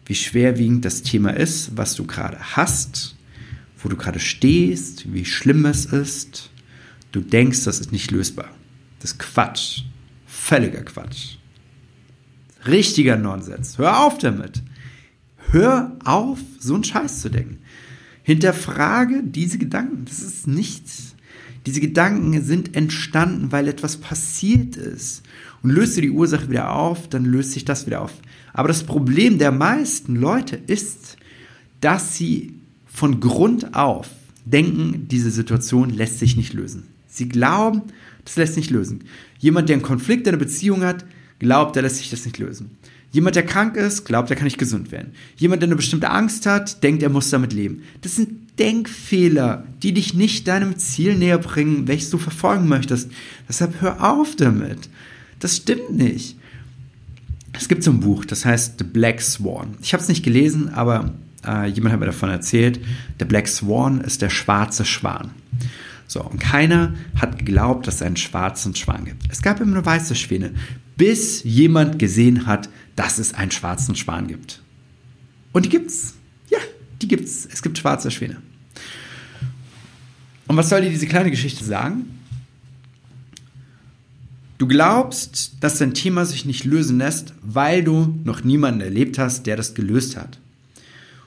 wie 0.06 0.16
schwerwiegend 0.16 0.84
das 0.84 1.02
Thema 1.02 1.30
ist, 1.30 1.78
was 1.78 1.96
du 1.96 2.06
gerade 2.06 2.58
hast, 2.58 3.16
wo 3.82 3.88
du 3.88 3.96
gerade 3.96 4.20
stehst, 4.20 5.14
wie 5.14 5.24
schlimm 5.24 5.66
es 5.66 5.86
ist. 5.86 6.50
Du 7.14 7.22
denkst, 7.22 7.64
das 7.64 7.80
ist 7.80 7.94
nicht 7.94 8.12
lösbar. 8.12 8.50
Das 9.00 9.12
ist 9.12 9.20
Quatsch. 9.20 9.84
Völliger 10.28 10.82
Quatsch. 10.82 11.38
Richtiger 12.68 13.16
Nonsens. 13.16 13.78
Hör 13.78 14.02
auf 14.02 14.18
damit. 14.18 14.62
Hör 15.52 15.98
auf, 16.06 16.40
so 16.60 16.76
einen 16.76 16.86
Scheiß 16.86 17.22
zu 17.22 17.30
denken. 17.30 17.58
Hinterfrage 18.24 19.22
diese 19.22 19.58
Gedanken. 19.58 20.06
Das 20.06 20.22
ist 20.22 20.48
nichts. 20.48 21.16
Diese 21.66 21.82
Gedanken 21.82 22.42
sind 22.42 22.76
entstanden, 22.76 23.52
weil 23.52 23.68
etwas 23.68 23.98
passiert 23.98 24.78
ist. 24.78 25.24
Und 25.62 25.72
löst 25.72 25.98
du 25.98 26.02
die 26.02 26.10
Ursache 26.10 26.50
wieder 26.50 26.74
auf, 26.74 27.10
dann 27.10 27.26
löst 27.26 27.52
sich 27.52 27.66
das 27.66 27.86
wieder 27.86 28.02
auf. 28.02 28.14
Aber 28.54 28.70
das 28.70 28.84
Problem 28.84 29.38
der 29.38 29.52
meisten 29.52 30.16
Leute 30.16 30.58
ist, 30.68 31.18
dass 31.82 32.16
sie 32.16 32.54
von 32.86 33.20
Grund 33.20 33.76
auf 33.76 34.10
denken, 34.46 35.08
diese 35.10 35.32
Situation 35.32 35.90
lässt 35.90 36.20
sich 36.20 36.36
nicht 36.36 36.54
lösen. 36.54 36.88
Sie 37.08 37.28
glauben, 37.28 37.84
das 38.24 38.38
lässt 38.38 38.56
sich 38.56 38.66
nicht 38.66 38.72
lösen. 38.72 39.04
Jemand, 39.40 39.70
der 39.70 39.76
einen 39.76 39.84
Konflikt 39.84 40.28
in 40.28 40.30
einer 40.30 40.38
Beziehung 40.38 40.84
hat, 40.84 41.06
glaubt, 41.40 41.76
er 41.76 41.82
lässt 41.82 41.98
sich 41.98 42.10
das 42.10 42.26
nicht 42.26 42.38
lösen. 42.38 42.72
Jemand, 43.12 43.36
der 43.36 43.46
krank 43.46 43.76
ist, 43.76 44.06
glaubt, 44.06 44.30
er 44.30 44.38
kann 44.38 44.46
nicht 44.46 44.58
gesund 44.58 44.92
werden. 44.92 45.12
Jemand, 45.36 45.62
der 45.62 45.68
eine 45.68 45.76
bestimmte 45.76 46.10
Angst 46.10 46.46
hat, 46.46 46.82
denkt, 46.82 47.04
er 47.04 47.10
muss 47.10 47.30
damit 47.30 47.52
leben. 47.52 47.84
Das 48.02 48.16
sind 48.16 48.58
Denkfehler, 48.58 49.66
die 49.84 49.94
dich 49.94 50.14
nicht 50.14 50.48
deinem 50.48 50.78
Ziel 50.78 51.16
näher 51.16 51.38
bringen, 51.38 51.88
welches 51.88 52.10
du 52.10 52.18
verfolgen 52.18 52.68
möchtest. 52.68 53.12
Deshalb 53.50 53.82
hör 53.82 54.02
auf 54.10 54.36
damit. 54.36 54.90
Das 55.40 55.58
stimmt 55.58 55.92
nicht. 55.92 56.38
Es 57.54 57.68
gibt 57.68 57.84
so 57.84 57.92
ein 57.92 58.00
Buch, 58.00 58.24
das 58.24 58.46
heißt 58.46 58.76
The 58.78 58.86
Black 58.86 59.22
Swan. 59.22 59.76
Ich 59.82 59.94
habe 59.94 60.02
es 60.02 60.08
nicht 60.08 60.24
gelesen, 60.24 60.70
aber 60.70 61.14
äh, 61.46 61.68
jemand 61.68 61.94
hat 61.94 62.00
mir 62.00 62.06
davon 62.06 62.30
erzählt. 62.30 62.80
The 63.20 63.26
Black 63.26 63.48
Swan 63.48 64.02
ist 64.02 64.22
der 64.22 64.30
schwarze 64.30 64.86
Schwan. 64.86 65.32
So, 66.08 66.24
und 66.24 66.40
keiner 66.40 66.94
hat 67.16 67.40
geglaubt, 67.40 67.88
dass 67.88 67.96
es 67.96 68.02
einen 68.02 68.18
schwarzen 68.18 68.76
Schwan 68.76 69.06
gibt. 69.06 69.24
Es 69.30 69.42
gab 69.42 69.60
immer 69.60 69.76
nur 69.76 69.86
weiße 69.86 70.16
Schwäne, 70.16 70.52
bis 70.98 71.44
jemand 71.44 72.00
gesehen 72.00 72.46
hat, 72.46 72.70
dass 73.02 73.18
es 73.18 73.34
einen 73.34 73.50
schwarzen 73.50 73.96
Schwan 73.96 74.28
gibt. 74.28 74.62
Und 75.54 75.66
die 75.66 75.70
gibt's. 75.70 76.14
Ja, 76.52 76.60
die 77.02 77.08
gibt's. 77.08 77.48
Es 77.52 77.64
gibt 77.64 77.80
schwarze 77.80 78.12
Schwäne. 78.12 78.38
Und 80.46 80.56
was 80.56 80.70
soll 80.70 80.82
dir 80.82 80.92
diese 80.92 81.08
kleine 81.08 81.32
Geschichte 81.32 81.64
sagen? 81.64 82.20
Du 84.60 84.68
glaubst, 84.68 85.54
dass 85.62 85.80
dein 85.80 85.96
Thema 85.96 86.26
sich 86.26 86.46
nicht 86.46 86.64
lösen 86.64 87.00
lässt, 87.00 87.34
weil 87.42 87.84
du 87.84 88.20
noch 88.24 88.44
niemanden 88.44 88.82
erlebt 88.82 89.18
hast, 89.18 89.48
der 89.48 89.58
das 89.58 89.74
gelöst 89.74 90.16
hat. 90.16 90.38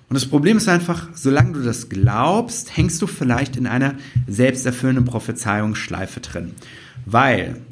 Und 0.08 0.14
das 0.14 0.26
Problem 0.26 0.58
ist 0.58 0.68
einfach, 0.68 1.08
solange 1.12 1.54
du 1.54 1.64
das 1.64 1.88
glaubst, 1.88 2.76
hängst 2.76 3.02
du 3.02 3.08
vielleicht 3.08 3.56
in 3.56 3.66
einer 3.66 3.96
selbsterfüllenden 4.28 5.06
Prophezeiungsschleife 5.06 6.20
drin. 6.20 6.52
Weil, 7.04 7.62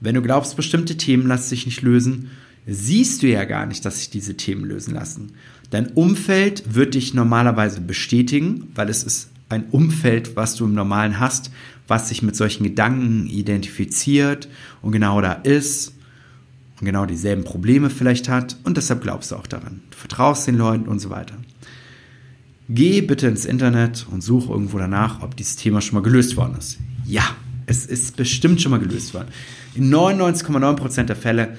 wenn 0.00 0.16
du 0.16 0.22
glaubst, 0.22 0.56
bestimmte 0.56 0.96
Themen 0.96 1.28
lassen 1.28 1.50
sich 1.50 1.64
nicht 1.64 1.82
lösen, 1.82 2.28
siehst 2.66 3.22
du 3.22 3.28
ja 3.28 3.44
gar 3.44 3.66
nicht, 3.66 3.84
dass 3.84 3.98
sich 3.98 4.10
diese 4.10 4.36
Themen 4.36 4.64
lösen 4.64 4.94
lassen. 4.94 5.32
Dein 5.70 5.88
Umfeld 5.88 6.74
wird 6.74 6.94
dich 6.94 7.14
normalerweise 7.14 7.80
bestätigen, 7.80 8.70
weil 8.74 8.88
es 8.88 9.02
ist 9.02 9.30
ein 9.48 9.64
Umfeld, 9.70 10.36
was 10.36 10.54
du 10.54 10.64
im 10.64 10.74
Normalen 10.74 11.18
hast, 11.18 11.50
was 11.88 12.08
sich 12.08 12.22
mit 12.22 12.36
solchen 12.36 12.64
Gedanken 12.64 13.26
identifiziert 13.26 14.48
und 14.80 14.92
genau 14.92 15.20
da 15.20 15.32
ist 15.32 15.94
und 16.80 16.86
genau 16.86 17.06
dieselben 17.06 17.44
Probleme 17.44 17.90
vielleicht 17.90 18.28
hat 18.28 18.56
und 18.64 18.76
deshalb 18.76 19.02
glaubst 19.02 19.30
du 19.30 19.36
auch 19.36 19.46
daran. 19.46 19.80
Du 19.90 19.96
vertraust 19.96 20.46
den 20.46 20.56
Leuten 20.56 20.88
und 20.88 21.00
so 21.00 21.10
weiter. 21.10 21.36
Geh 22.68 23.00
bitte 23.02 23.26
ins 23.26 23.44
Internet 23.44 24.06
und 24.10 24.22
such 24.22 24.48
irgendwo 24.48 24.78
danach, 24.78 25.22
ob 25.22 25.36
dieses 25.36 25.56
Thema 25.56 25.80
schon 25.80 25.96
mal 25.96 26.02
gelöst 26.02 26.36
worden 26.36 26.56
ist. 26.58 26.78
Ja, 27.04 27.24
es 27.66 27.86
ist 27.86 28.16
bestimmt 28.16 28.60
schon 28.62 28.70
mal 28.70 28.78
gelöst 28.78 29.14
worden. 29.14 29.28
In 29.74 29.92
99,9% 29.92 31.04
der 31.04 31.16
Fälle 31.16 31.56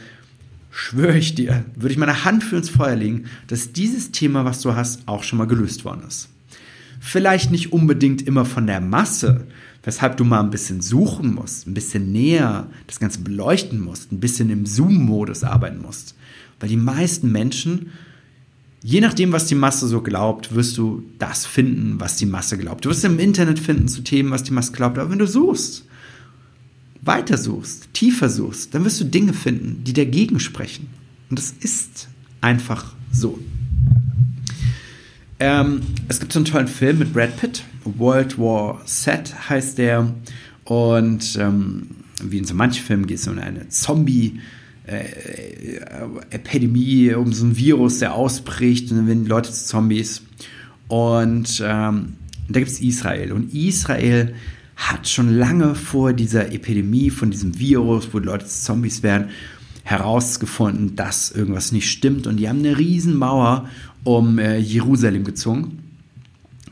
schwöre 0.73 1.17
ich 1.17 1.35
dir, 1.35 1.63
würde 1.75 1.93
ich 1.93 1.99
meine 1.99 2.25
Hand 2.25 2.43
für 2.43 2.57
ins 2.57 2.71
Feuer 2.71 2.95
legen, 2.95 3.25
dass 3.47 3.73
dieses 3.73 4.11
Thema, 4.11 4.43
was 4.43 4.61
du 4.61 4.75
hast, 4.75 5.07
auch 5.07 5.23
schon 5.23 5.37
mal 5.37 5.45
gelöst 5.45 5.85
worden 5.85 6.03
ist. 6.07 6.29
Vielleicht 6.99 7.51
nicht 7.51 7.71
unbedingt 7.71 8.23
immer 8.23 8.43
von 8.43 8.65
der 8.65 8.81
Masse, 8.81 9.45
weshalb 9.83 10.17
du 10.17 10.23
mal 10.23 10.39
ein 10.39 10.49
bisschen 10.49 10.81
suchen 10.81 11.35
musst, 11.35 11.67
ein 11.67 11.75
bisschen 11.75 12.11
näher 12.11 12.67
das 12.87 12.99
Ganze 12.99 13.19
beleuchten 13.19 13.81
musst, 13.81 14.11
ein 14.11 14.19
bisschen 14.19 14.49
im 14.49 14.65
Zoom-Modus 14.65 15.43
arbeiten 15.43 15.81
musst. 15.81 16.15
Weil 16.59 16.69
die 16.69 16.77
meisten 16.77 17.31
Menschen, 17.31 17.91
je 18.81 19.01
nachdem, 19.01 19.31
was 19.31 19.45
die 19.45 19.55
Masse 19.55 19.87
so 19.87 20.01
glaubt, 20.01 20.55
wirst 20.55 20.77
du 20.77 21.03
das 21.19 21.45
finden, 21.45 21.99
was 21.99 22.15
die 22.15 22.25
Masse 22.25 22.57
glaubt. 22.57 22.83
Du 22.83 22.89
wirst 22.89 23.05
im 23.05 23.19
Internet 23.19 23.59
finden 23.59 23.87
zu 23.87 24.01
Themen, 24.01 24.31
was 24.31 24.43
die 24.43 24.53
Masse 24.53 24.71
glaubt, 24.71 24.97
aber 24.97 25.11
wenn 25.11 25.19
du 25.19 25.27
suchst, 25.27 25.85
weiter 27.05 27.37
suchst, 27.37 27.93
tiefer 27.93 28.29
suchst, 28.29 28.73
dann 28.73 28.85
wirst 28.85 28.99
du 29.01 29.05
Dinge 29.05 29.33
finden, 29.33 29.83
die 29.83 29.93
dagegen 29.93 30.39
sprechen. 30.39 30.87
Und 31.29 31.39
das 31.39 31.53
ist 31.59 32.07
einfach 32.41 32.95
so. 33.11 33.39
Ähm, 35.39 35.81
es 36.07 36.19
gibt 36.19 36.31
so 36.31 36.39
einen 36.39 36.45
tollen 36.45 36.67
Film 36.67 36.99
mit 36.99 37.13
Brad 37.13 37.37
Pitt, 37.37 37.63
World 37.83 38.37
War 38.37 38.85
Z 38.85 39.49
heißt 39.49 39.77
der. 39.77 40.13
Und 40.63 41.37
ähm, 41.39 41.87
wie 42.23 42.37
in 42.37 42.45
so 42.45 42.53
manchen 42.53 42.83
Filmen 42.83 43.07
geht 43.07 43.17
es 43.17 43.27
um 43.27 43.37
eine 43.37 43.67
Zombie- 43.69 44.39
äh, 44.85 45.77
Epidemie, 46.29 47.13
um 47.13 47.31
so 47.31 47.45
ein 47.45 47.57
Virus, 47.57 47.99
der 47.99 48.13
ausbricht 48.13 48.91
und 48.91 48.97
dann 48.97 49.07
werden 49.07 49.23
die 49.23 49.29
Leute 49.29 49.51
zu 49.51 49.65
Zombies. 49.65 50.21
Und 50.87 51.61
ähm, 51.65 52.13
da 52.49 52.59
gibt 52.59 52.71
es 52.71 52.81
Israel. 52.81 53.31
Und 53.31 53.53
Israel 53.53 54.35
hat 54.75 55.07
schon 55.07 55.35
lange 55.37 55.75
vor 55.75 56.13
dieser 56.13 56.51
Epidemie 56.51 57.09
von 57.09 57.31
diesem 57.31 57.57
Virus, 57.59 58.09
wo 58.11 58.19
Leute 58.19 58.45
Zombies 58.45 59.03
werden, 59.03 59.29
herausgefunden, 59.83 60.95
dass 60.95 61.31
irgendwas 61.31 61.71
nicht 61.71 61.89
stimmt. 61.89 62.25
Und 62.27 62.37
die 62.37 62.49
haben 62.49 62.59
eine 62.59 62.77
Riesenmauer 62.77 63.69
um 64.03 64.39
äh, 64.39 64.57
Jerusalem 64.57 65.23
gezogen, 65.23 65.79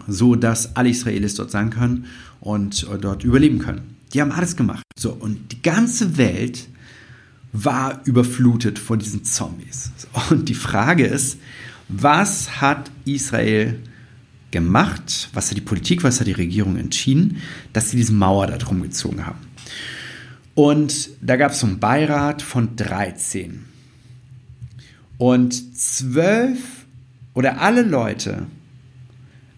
so 0.08 0.36
dass 0.36 0.76
alle 0.76 0.90
Israelis 0.90 1.36
dort 1.36 1.52
sein 1.52 1.70
können 1.70 2.06
und 2.40 2.88
äh, 2.92 2.98
dort 2.98 3.24
überleben 3.24 3.60
können. 3.60 3.96
Die 4.14 4.22
haben 4.22 4.32
alles 4.32 4.56
gemacht. 4.56 4.84
So, 4.98 5.12
und 5.12 5.52
die 5.52 5.62
ganze 5.62 6.18
Welt 6.18 6.68
war 7.54 8.02
überflutet 8.06 8.80
von 8.80 9.00
diesen 9.00 9.24
Zombies. 9.24 9.92
Und 10.30 10.50
die 10.50 10.56
Frage 10.56 11.06
ist, 11.06 11.38
was 11.88 12.62
hat 12.62 12.92
Israel 13.06 13.80
gemacht? 14.52 15.30
Was 15.34 15.50
hat 15.50 15.58
die 15.58 15.62
Politik, 15.62 16.04
was 16.04 16.20
hat 16.20 16.28
die 16.28 16.34
Regierung 16.34 16.78
entschieden, 16.78 17.38
dass 17.74 17.90
sie 17.90 17.98
diese 17.98 18.14
Mauer 18.14 18.48
da 18.48 18.58
drum 18.58 18.82
gezogen 18.82 19.26
haben? 19.26 19.40
Und 20.54 21.10
da 21.22 21.38
gab 21.38 21.52
es 21.52 21.60
so 21.60 21.68
einen 21.68 21.80
Beirat 21.80 22.42
von 22.42 22.76
13. 22.76 23.66
Und 25.18 25.78
zwölf 25.78 26.60
oder 27.34 27.62
alle 27.62 27.84
Leute 27.84 28.48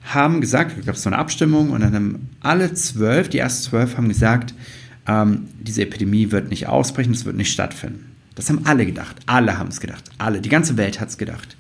haben 0.03 0.41
gesagt, 0.41 0.77
da 0.77 0.81
gab 0.81 0.95
es 0.95 1.03
so 1.03 1.09
eine 1.09 1.17
Abstimmung 1.17 1.71
und 1.71 1.81
dann 1.81 1.95
haben 1.95 2.29
alle 2.41 2.73
zwölf, 2.73 3.29
die 3.29 3.39
ersten 3.39 3.69
zwölf 3.69 3.97
haben 3.97 4.09
gesagt, 4.09 4.53
ähm, 5.07 5.47
diese 5.59 5.81
Epidemie 5.81 6.31
wird 6.31 6.50
nicht 6.50 6.67
ausbrechen, 6.67 7.13
es 7.13 7.25
wird 7.25 7.38
nicht 7.38 7.51
stattfinden. 7.51 8.13
Das 8.35 8.50
haben 8.50 8.65
alle 8.65 8.85
gedacht. 8.85 9.17
Alle 9.25 9.57
haben 9.57 9.69
es 9.69 9.79
gedacht. 9.79 10.03
Alle. 10.17 10.41
Die 10.41 10.50
ganze 10.50 10.77
Welt 10.77 11.00
hat 11.00 11.09
es 11.09 11.17
gedacht. 11.17 11.55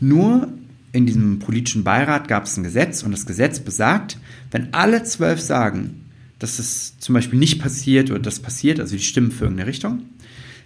Nur 0.00 0.48
in 0.92 1.06
diesem 1.06 1.38
politischen 1.38 1.84
Beirat 1.84 2.28
gab 2.28 2.44
es 2.44 2.56
ein 2.56 2.64
Gesetz 2.64 3.02
und 3.02 3.12
das 3.12 3.26
Gesetz 3.26 3.60
besagt, 3.60 4.18
wenn 4.50 4.72
alle 4.72 5.02
zwölf 5.04 5.40
sagen, 5.40 6.04
dass 6.38 6.58
es 6.58 6.98
zum 6.98 7.14
Beispiel 7.14 7.38
nicht 7.38 7.60
passiert 7.60 8.10
oder 8.10 8.20
das 8.20 8.40
passiert, 8.40 8.80
also 8.80 8.96
die 8.96 9.02
stimmen 9.02 9.30
für 9.30 9.44
irgendeine 9.44 9.68
Richtung, 9.68 10.02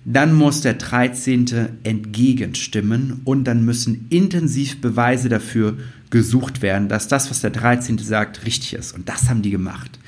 dann 0.04 0.34
muss 0.34 0.62
der 0.62 0.74
13. 0.74 1.80
entgegenstimmen 1.82 3.20
und 3.24 3.44
dann 3.44 3.64
müssen 3.64 4.06
intensiv 4.10 4.80
Beweise 4.80 5.28
dafür 5.28 5.76
gesucht 6.08 6.62
werden, 6.62 6.88
dass 6.88 7.06
das, 7.06 7.30
was 7.30 7.40
der 7.40 7.50
13. 7.50 7.98
sagt, 7.98 8.44
richtig 8.44 8.74
ist. 8.74 8.92
Und 8.92 9.08
das 9.08 9.28
haben 9.28 9.42
die 9.42 9.50
gemacht. 9.50 9.98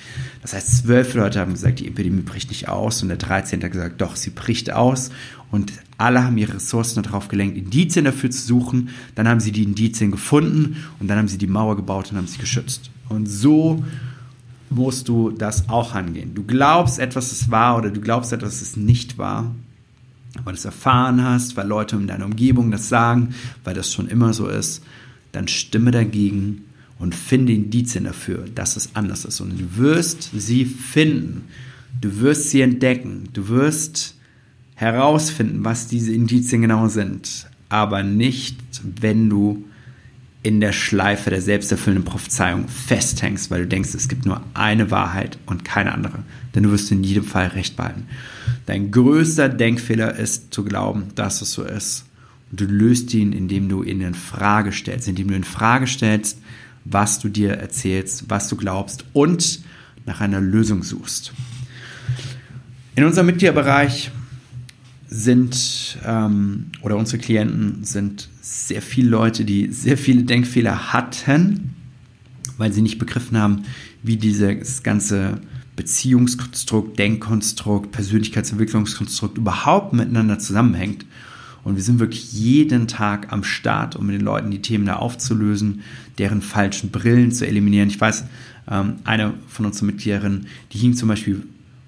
Das 0.40 0.54
heißt, 0.54 0.78
zwölf 0.78 1.14
Leute 1.14 1.38
haben 1.38 1.52
gesagt, 1.52 1.78
die 1.78 1.86
Epidemie 1.86 2.22
bricht 2.22 2.48
nicht 2.48 2.68
aus 2.68 3.02
und 3.02 3.08
der 3.08 3.18
13. 3.18 3.62
hat 3.62 3.70
gesagt, 3.70 4.00
doch, 4.00 4.16
sie 4.16 4.30
bricht 4.30 4.72
aus. 4.72 5.10
Und 5.52 5.72
alle 5.98 6.24
haben 6.24 6.38
ihre 6.38 6.54
Ressourcen 6.54 7.02
darauf 7.02 7.28
gelenkt, 7.28 7.58
Indizien 7.58 8.06
dafür 8.06 8.30
zu 8.30 8.40
suchen. 8.40 8.88
Dann 9.14 9.28
haben 9.28 9.38
sie 9.38 9.52
die 9.52 9.62
Indizien 9.62 10.10
gefunden 10.10 10.78
und 10.98 11.08
dann 11.08 11.18
haben 11.18 11.28
sie 11.28 11.38
die 11.38 11.46
Mauer 11.46 11.76
gebaut 11.76 12.10
und 12.10 12.16
haben 12.16 12.26
sie 12.26 12.38
geschützt. 12.38 12.90
Und 13.10 13.26
so 13.26 13.84
musst 14.70 15.08
du 15.08 15.30
das 15.30 15.68
auch 15.68 15.94
angehen. 15.94 16.34
Du 16.34 16.42
glaubst, 16.42 16.98
etwas 16.98 17.32
ist 17.32 17.50
wahr 17.50 17.76
oder 17.76 17.90
du 17.90 18.00
glaubst, 18.00 18.32
etwas 18.32 18.62
ist 18.62 18.78
nicht 18.78 19.18
wahr, 19.18 19.54
weil 20.42 20.54
du 20.54 20.58
es 20.58 20.64
erfahren 20.64 21.22
hast, 21.22 21.54
weil 21.58 21.68
Leute 21.68 21.96
in 21.96 22.06
deiner 22.06 22.24
Umgebung 22.24 22.70
das 22.70 22.88
sagen, 22.88 23.34
weil 23.62 23.74
das 23.74 23.92
schon 23.92 24.08
immer 24.08 24.32
so 24.32 24.48
ist, 24.48 24.82
dann 25.32 25.48
stimme 25.48 25.90
dagegen 25.90 26.64
und 26.98 27.14
finde 27.14 27.52
Indizien 27.52 28.04
dafür, 28.04 28.46
dass 28.54 28.76
es 28.76 28.96
anders 28.96 29.26
ist. 29.26 29.40
Und 29.42 29.60
du 29.60 29.76
wirst 29.76 30.30
sie 30.34 30.64
finden. 30.64 31.44
Du 32.00 32.20
wirst 32.20 32.48
sie 32.48 32.62
entdecken. 32.62 33.28
Du 33.34 33.48
wirst 33.48 34.16
herausfinden, 34.82 35.64
was 35.64 35.86
diese 35.86 36.12
Indizien 36.12 36.60
genau 36.60 36.88
sind. 36.88 37.46
Aber 37.68 38.02
nicht, 38.02 38.58
wenn 38.82 39.30
du 39.30 39.64
in 40.42 40.60
der 40.60 40.72
Schleife 40.72 41.30
der 41.30 41.40
selbsterfüllenden 41.40 42.04
Prophezeiung 42.04 42.66
festhängst, 42.66 43.50
weil 43.50 43.62
du 43.62 43.68
denkst, 43.68 43.94
es 43.94 44.08
gibt 44.08 44.26
nur 44.26 44.42
eine 44.54 44.90
Wahrheit 44.90 45.38
und 45.46 45.64
keine 45.64 45.92
andere. 45.92 46.18
Denn 46.54 46.64
du 46.64 46.72
wirst 46.72 46.90
in 46.90 47.04
jedem 47.04 47.24
Fall 47.24 47.46
recht 47.48 47.76
behalten. 47.76 48.08
Dein 48.66 48.90
größter 48.90 49.48
Denkfehler 49.48 50.16
ist 50.16 50.52
zu 50.52 50.64
glauben, 50.64 51.06
dass 51.14 51.40
es 51.42 51.52
so 51.52 51.62
ist. 51.62 52.04
Und 52.50 52.60
du 52.60 52.64
löst 52.64 53.14
ihn, 53.14 53.32
indem 53.32 53.68
du 53.68 53.84
ihn 53.84 54.00
in 54.00 54.14
Frage 54.14 54.72
stellst, 54.72 55.06
indem 55.06 55.28
du 55.28 55.36
in 55.36 55.44
Frage 55.44 55.86
stellst, 55.86 56.38
was 56.84 57.20
du 57.20 57.28
dir 57.28 57.52
erzählst, 57.52 58.24
was 58.28 58.48
du 58.48 58.56
glaubst 58.56 59.04
und 59.12 59.60
nach 60.06 60.20
einer 60.20 60.40
Lösung 60.40 60.82
suchst. 60.82 61.32
In 62.96 63.04
unserem 63.04 63.26
Mitgliederbereich 63.26 64.10
sind 65.12 65.98
ähm, 66.06 66.66
oder 66.80 66.96
unsere 66.96 67.20
Klienten 67.20 67.84
sind 67.84 68.30
sehr 68.40 68.80
viele 68.80 69.10
Leute, 69.10 69.44
die 69.44 69.70
sehr 69.70 69.98
viele 69.98 70.22
Denkfehler 70.22 70.94
hatten, 70.94 71.74
weil 72.56 72.72
sie 72.72 72.80
nicht 72.80 72.98
begriffen 72.98 73.36
haben, 73.36 73.64
wie 74.02 74.16
dieses 74.16 74.82
ganze 74.82 75.38
Beziehungskonstrukt, 75.76 76.98
Denkkonstrukt, 76.98 77.92
Persönlichkeitsentwicklungskonstrukt 77.92 79.36
überhaupt 79.36 79.92
miteinander 79.92 80.38
zusammenhängt. 80.38 81.04
Und 81.62 81.76
wir 81.76 81.82
sind 81.82 81.98
wirklich 81.98 82.32
jeden 82.32 82.88
Tag 82.88 83.32
am 83.32 83.44
Start, 83.44 83.96
um 83.96 84.06
mit 84.06 84.14
den 84.14 84.24
Leuten 84.24 84.50
die 84.50 84.62
Themen 84.62 84.86
da 84.86 84.96
aufzulösen, 84.96 85.82
deren 86.16 86.40
falschen 86.40 86.90
Brillen 86.90 87.32
zu 87.32 87.46
eliminieren. 87.46 87.88
Ich 87.88 88.00
weiß, 88.00 88.24
ähm, 88.70 88.94
eine 89.04 89.34
von 89.46 89.66
unseren 89.66 89.86
Mitgliederinnen, 89.86 90.46
die 90.72 90.78
hing 90.78 90.94
zum 90.94 91.08
Beispiel 91.08 91.42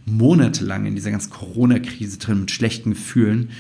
monatelang 0.07 0.87
in 0.87 0.95
dieser 0.95 1.11
ganzen 1.11 1.31
Corona-Krise 1.31 2.19
drin 2.19 2.41
mit 2.41 2.51
schlechten 2.51 2.91
Gefühlen, 2.91 3.51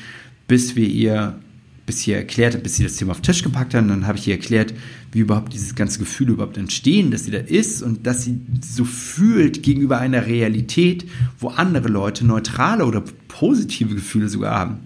bis 0.46 0.76
wir 0.76 0.86
ihr, 0.86 1.38
bis 1.86 2.00
sie 2.00 2.12
erklärt 2.12 2.62
bis 2.62 2.76
sie 2.76 2.82
das 2.82 2.96
Thema 2.96 3.12
auf 3.12 3.20
den 3.20 3.24
Tisch 3.24 3.42
gepackt 3.42 3.74
hat. 3.74 3.82
Und 3.82 3.88
dann 3.88 4.06
habe 4.06 4.18
ich 4.18 4.28
ihr 4.28 4.34
erklärt, 4.34 4.74
wie 5.12 5.20
überhaupt 5.20 5.52
dieses 5.52 5.74
ganze 5.74 5.98
Gefühl 5.98 6.30
überhaupt 6.30 6.56
entstehen, 6.56 7.10
dass 7.10 7.24
sie 7.24 7.30
da 7.30 7.38
ist 7.38 7.82
und 7.82 8.06
dass 8.06 8.24
sie 8.24 8.40
so 8.62 8.84
fühlt 8.84 9.62
gegenüber 9.62 9.98
einer 9.98 10.26
Realität, 10.26 11.06
wo 11.38 11.48
andere 11.48 11.88
Leute 11.88 12.26
neutrale 12.26 12.84
oder 12.84 13.02
positive 13.28 13.94
Gefühle 13.94 14.28
sogar 14.28 14.58
haben. 14.58 14.78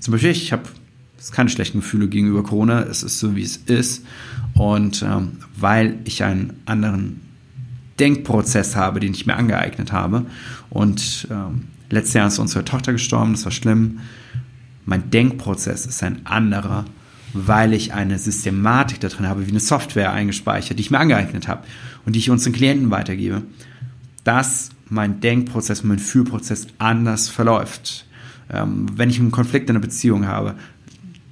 Zum 0.00 0.12
Beispiel, 0.12 0.30
ich 0.30 0.52
habe 0.52 0.64
keine 1.32 1.48
schlechten 1.48 1.80
Gefühle 1.80 2.08
gegenüber 2.08 2.42
Corona, 2.42 2.82
es 2.82 3.02
ist 3.02 3.18
so, 3.18 3.34
wie 3.34 3.42
es 3.42 3.56
ist. 3.56 4.04
Und 4.54 5.02
ähm, 5.02 5.32
weil 5.56 5.98
ich 6.04 6.22
einen 6.22 6.54
anderen 6.64 7.20
Denkprozess 7.98 8.76
habe, 8.76 9.00
den 9.00 9.12
ich 9.12 9.26
mir 9.26 9.36
angeeignet 9.36 9.92
habe. 9.92 10.26
Und 10.78 11.26
ähm, 11.28 11.64
letztes 11.90 12.14
Jahr 12.14 12.28
ist 12.28 12.38
unsere 12.38 12.64
Tochter 12.64 12.92
gestorben, 12.92 13.32
das 13.32 13.44
war 13.44 13.50
schlimm. 13.50 13.98
Mein 14.84 15.10
Denkprozess 15.10 15.86
ist 15.86 16.04
ein 16.04 16.24
anderer, 16.24 16.84
weil 17.32 17.72
ich 17.72 17.94
eine 17.94 18.16
Systematik 18.16 19.00
da 19.00 19.08
drin 19.08 19.26
habe, 19.26 19.44
wie 19.44 19.50
eine 19.50 19.58
Software 19.58 20.12
eingespeichert, 20.12 20.78
die 20.78 20.82
ich 20.82 20.92
mir 20.92 21.00
angeeignet 21.00 21.48
habe 21.48 21.64
und 22.06 22.12
die 22.12 22.20
ich 22.20 22.30
unseren 22.30 22.52
Klienten 22.52 22.92
weitergebe, 22.92 23.42
dass 24.22 24.70
mein 24.88 25.18
Denkprozess, 25.18 25.82
mein 25.82 25.98
Fühlprozess 25.98 26.68
anders 26.78 27.28
verläuft. 27.28 28.06
Ähm, 28.48 28.86
wenn 28.94 29.10
ich 29.10 29.18
einen 29.18 29.32
Konflikt 29.32 29.68
in 29.68 29.74
einer 29.74 29.84
Beziehung 29.84 30.28
habe, 30.28 30.54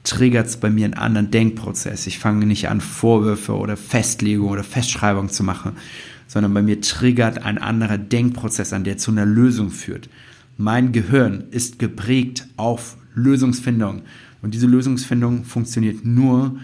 triggert 0.03 0.49
es 0.49 0.57
bei 0.57 0.71
mir 0.71 0.87
einen 0.87 0.95
anderen 0.95 1.31
Denkprozess. 1.31 2.09
Ich 2.09 2.19
fange 2.19 2.47
nicht 2.47 2.69
an, 2.69 2.81
Vorwürfe 2.81 3.55
oder 3.55 3.77
Festlegung 3.77 4.49
oder 4.49 4.65
Festschreibung 4.65 5.29
zu 5.29 5.45
machen, 5.45 5.77
sondern 6.27 6.55
bei 6.55 6.63
mir 6.63 6.81
triggert 6.81 7.45
ein 7.45 7.59
anderer 7.59 7.99
Denkprozess 7.99 8.73
an, 8.73 8.85
der 8.85 8.99
zu 8.99 9.11
einer 9.11 9.27
Lösung 9.27 9.71
führt. 9.71 10.09
Mein 10.59 10.93
Gehirn 10.93 11.45
ist 11.51 11.79
geprägt 11.79 12.47
auf 12.57 12.97
Lösungsfindung. 13.15 14.03
Und 14.43 14.55
diese 14.55 14.67
Lösungsfindung 14.67 15.45
funktioniert 15.45 16.05
nur, 16.05 16.57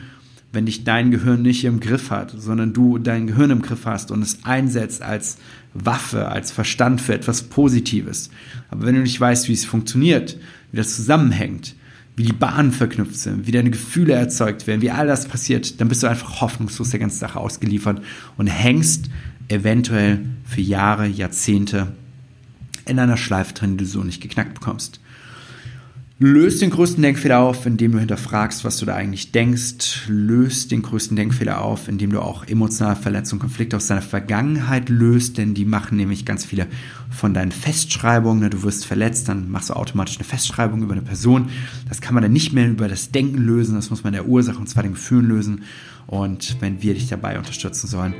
wenn 0.52 0.66
dich 0.66 0.84
dein 0.84 1.10
Gehirn 1.10 1.42
nicht 1.42 1.64
im 1.64 1.80
Griff 1.80 2.10
hat, 2.10 2.34
sondern 2.36 2.72
du 2.72 2.98
dein 2.98 3.26
Gehirn 3.26 3.50
im 3.50 3.62
Griff 3.62 3.86
hast 3.86 4.10
und 4.10 4.22
es 4.22 4.44
einsetzt 4.44 5.02
als 5.02 5.38
Waffe, 5.72 6.28
als 6.28 6.52
Verstand 6.52 7.00
für 7.00 7.14
etwas 7.14 7.42
Positives. 7.42 8.30
Aber 8.70 8.86
wenn 8.86 8.94
du 8.94 9.00
nicht 9.00 9.18
weißt, 9.18 9.48
wie 9.48 9.54
es 9.54 9.64
funktioniert, 9.64 10.38
wie 10.70 10.76
das 10.76 10.94
zusammenhängt, 10.94 11.74
wie 12.16 12.24
die 12.24 12.34
Bahnen 12.34 12.72
verknüpft 12.72 13.16
sind, 13.16 13.46
wie 13.46 13.52
deine 13.52 13.70
Gefühle 13.70 14.12
erzeugt 14.12 14.66
werden, 14.66 14.82
wie 14.82 14.90
all 14.90 15.06
das 15.06 15.26
passiert, 15.26 15.80
dann 15.80 15.88
bist 15.88 16.02
du 16.02 16.06
einfach 16.06 16.42
hoffnungslos 16.42 16.90
der 16.90 17.00
ganzen 17.00 17.18
Sache 17.18 17.40
ausgeliefert 17.40 18.02
und 18.36 18.48
hängst 18.48 19.08
eventuell 19.52 20.20
für 20.44 20.60
Jahre, 20.60 21.06
Jahrzehnte 21.06 21.92
in 22.86 22.98
einer 22.98 23.16
Schleife 23.16 23.54
drin, 23.54 23.76
die 23.76 23.84
du 23.84 23.90
so 23.90 24.02
nicht 24.02 24.20
geknackt 24.20 24.54
bekommst. 24.54 25.00
Löst 26.24 26.62
den 26.62 26.70
größten 26.70 27.02
Denkfehler 27.02 27.40
auf, 27.40 27.66
indem 27.66 27.90
du 27.90 27.98
hinterfragst, 27.98 28.64
was 28.64 28.76
du 28.76 28.86
da 28.86 28.94
eigentlich 28.94 29.32
denkst. 29.32 30.04
Löst 30.06 30.70
den 30.70 30.82
größten 30.82 31.16
Denkfehler 31.16 31.60
auf, 31.60 31.88
indem 31.88 32.12
du 32.12 32.20
auch 32.20 32.46
emotionale 32.46 32.94
Verletzungen, 32.94 33.40
Konflikte 33.40 33.76
aus 33.76 33.88
deiner 33.88 34.02
Vergangenheit 34.02 34.88
löst, 34.88 35.36
denn 35.36 35.54
die 35.54 35.64
machen 35.64 35.96
nämlich 35.96 36.24
ganz 36.24 36.44
viele 36.44 36.68
von 37.10 37.34
deinen 37.34 37.50
Festschreibungen. 37.50 38.48
Du 38.50 38.62
wirst 38.62 38.86
verletzt, 38.86 39.28
dann 39.28 39.50
machst 39.50 39.70
du 39.70 39.74
automatisch 39.74 40.16
eine 40.16 40.24
Festschreibung 40.24 40.84
über 40.84 40.92
eine 40.92 41.02
Person. 41.02 41.48
Das 41.88 42.00
kann 42.00 42.14
man 42.14 42.22
dann 42.22 42.32
nicht 42.32 42.52
mehr 42.52 42.68
über 42.68 42.86
das 42.86 43.10
Denken 43.10 43.38
lösen, 43.38 43.74
das 43.74 43.90
muss 43.90 44.04
man 44.04 44.12
der 44.12 44.28
Ursache 44.28 44.58
und 44.58 44.68
zwar 44.68 44.84
den 44.84 44.92
Gefühlen 44.92 45.26
lösen. 45.26 45.62
Und 46.06 46.58
wenn 46.60 46.82
wir 46.82 46.94
dich 46.94 47.08
dabei 47.08 47.36
unterstützen 47.36 47.88
sollen, 47.88 48.14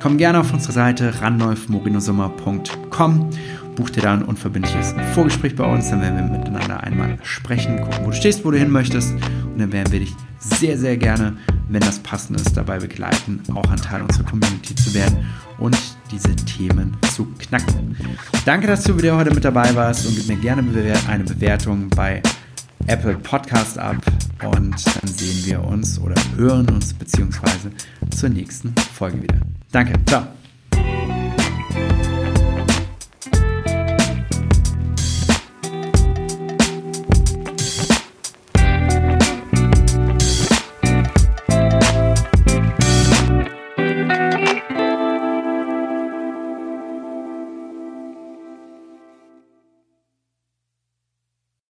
komm 0.00 0.18
gerne 0.18 0.40
auf 0.40 0.52
unsere 0.52 0.72
Seite 0.72 1.20
randolfmorinosummer.com 1.20 3.30
buch 3.76 3.90
dir 3.90 4.02
da 4.02 4.14
ein 4.14 4.22
unverbindliches 4.22 4.94
Vorgespräch 5.14 5.54
bei 5.54 5.64
uns, 5.64 5.90
dann 5.90 6.00
werden 6.00 6.16
wir 6.16 6.38
miteinander 6.38 6.82
einmal 6.82 7.18
sprechen, 7.22 7.80
gucken, 7.80 7.98
wo 8.02 8.10
du 8.10 8.16
stehst, 8.16 8.44
wo 8.44 8.50
du 8.50 8.58
hin 8.58 8.70
möchtest 8.70 9.12
und 9.12 9.58
dann 9.58 9.72
werden 9.72 9.92
wir 9.92 10.00
dich 10.00 10.14
sehr, 10.38 10.78
sehr 10.78 10.96
gerne, 10.96 11.36
wenn 11.68 11.80
das 11.80 11.98
passend 11.98 12.40
ist, 12.40 12.56
dabei 12.56 12.78
begleiten, 12.78 13.42
auch 13.54 13.70
ein 13.70 13.76
Teil 13.76 14.02
unserer 14.02 14.24
Community 14.24 14.74
zu 14.74 14.94
werden 14.94 15.26
und 15.58 15.76
diese 16.10 16.34
Themen 16.36 16.96
zu 17.14 17.26
knacken. 17.38 17.96
Danke, 18.44 18.66
dass 18.66 18.84
du 18.84 18.96
wieder 18.96 19.16
heute 19.16 19.34
mit 19.34 19.44
dabei 19.44 19.74
warst 19.74 20.06
und 20.06 20.16
gib 20.16 20.28
mir 20.28 20.36
gerne 20.36 20.64
eine 21.08 21.24
Bewertung 21.24 21.88
bei 21.90 22.22
Apple 22.86 23.16
Podcast 23.16 23.78
ab 23.78 23.96
und 24.44 24.86
dann 24.86 25.08
sehen 25.08 25.44
wir 25.44 25.64
uns 25.64 25.98
oder 25.98 26.14
hören 26.36 26.68
uns 26.68 26.94
beziehungsweise 26.94 27.72
zur 28.16 28.28
nächsten 28.28 28.72
Folge 28.94 29.22
wieder. 29.22 29.40
Danke. 29.72 29.94
Ciao. 30.06 30.36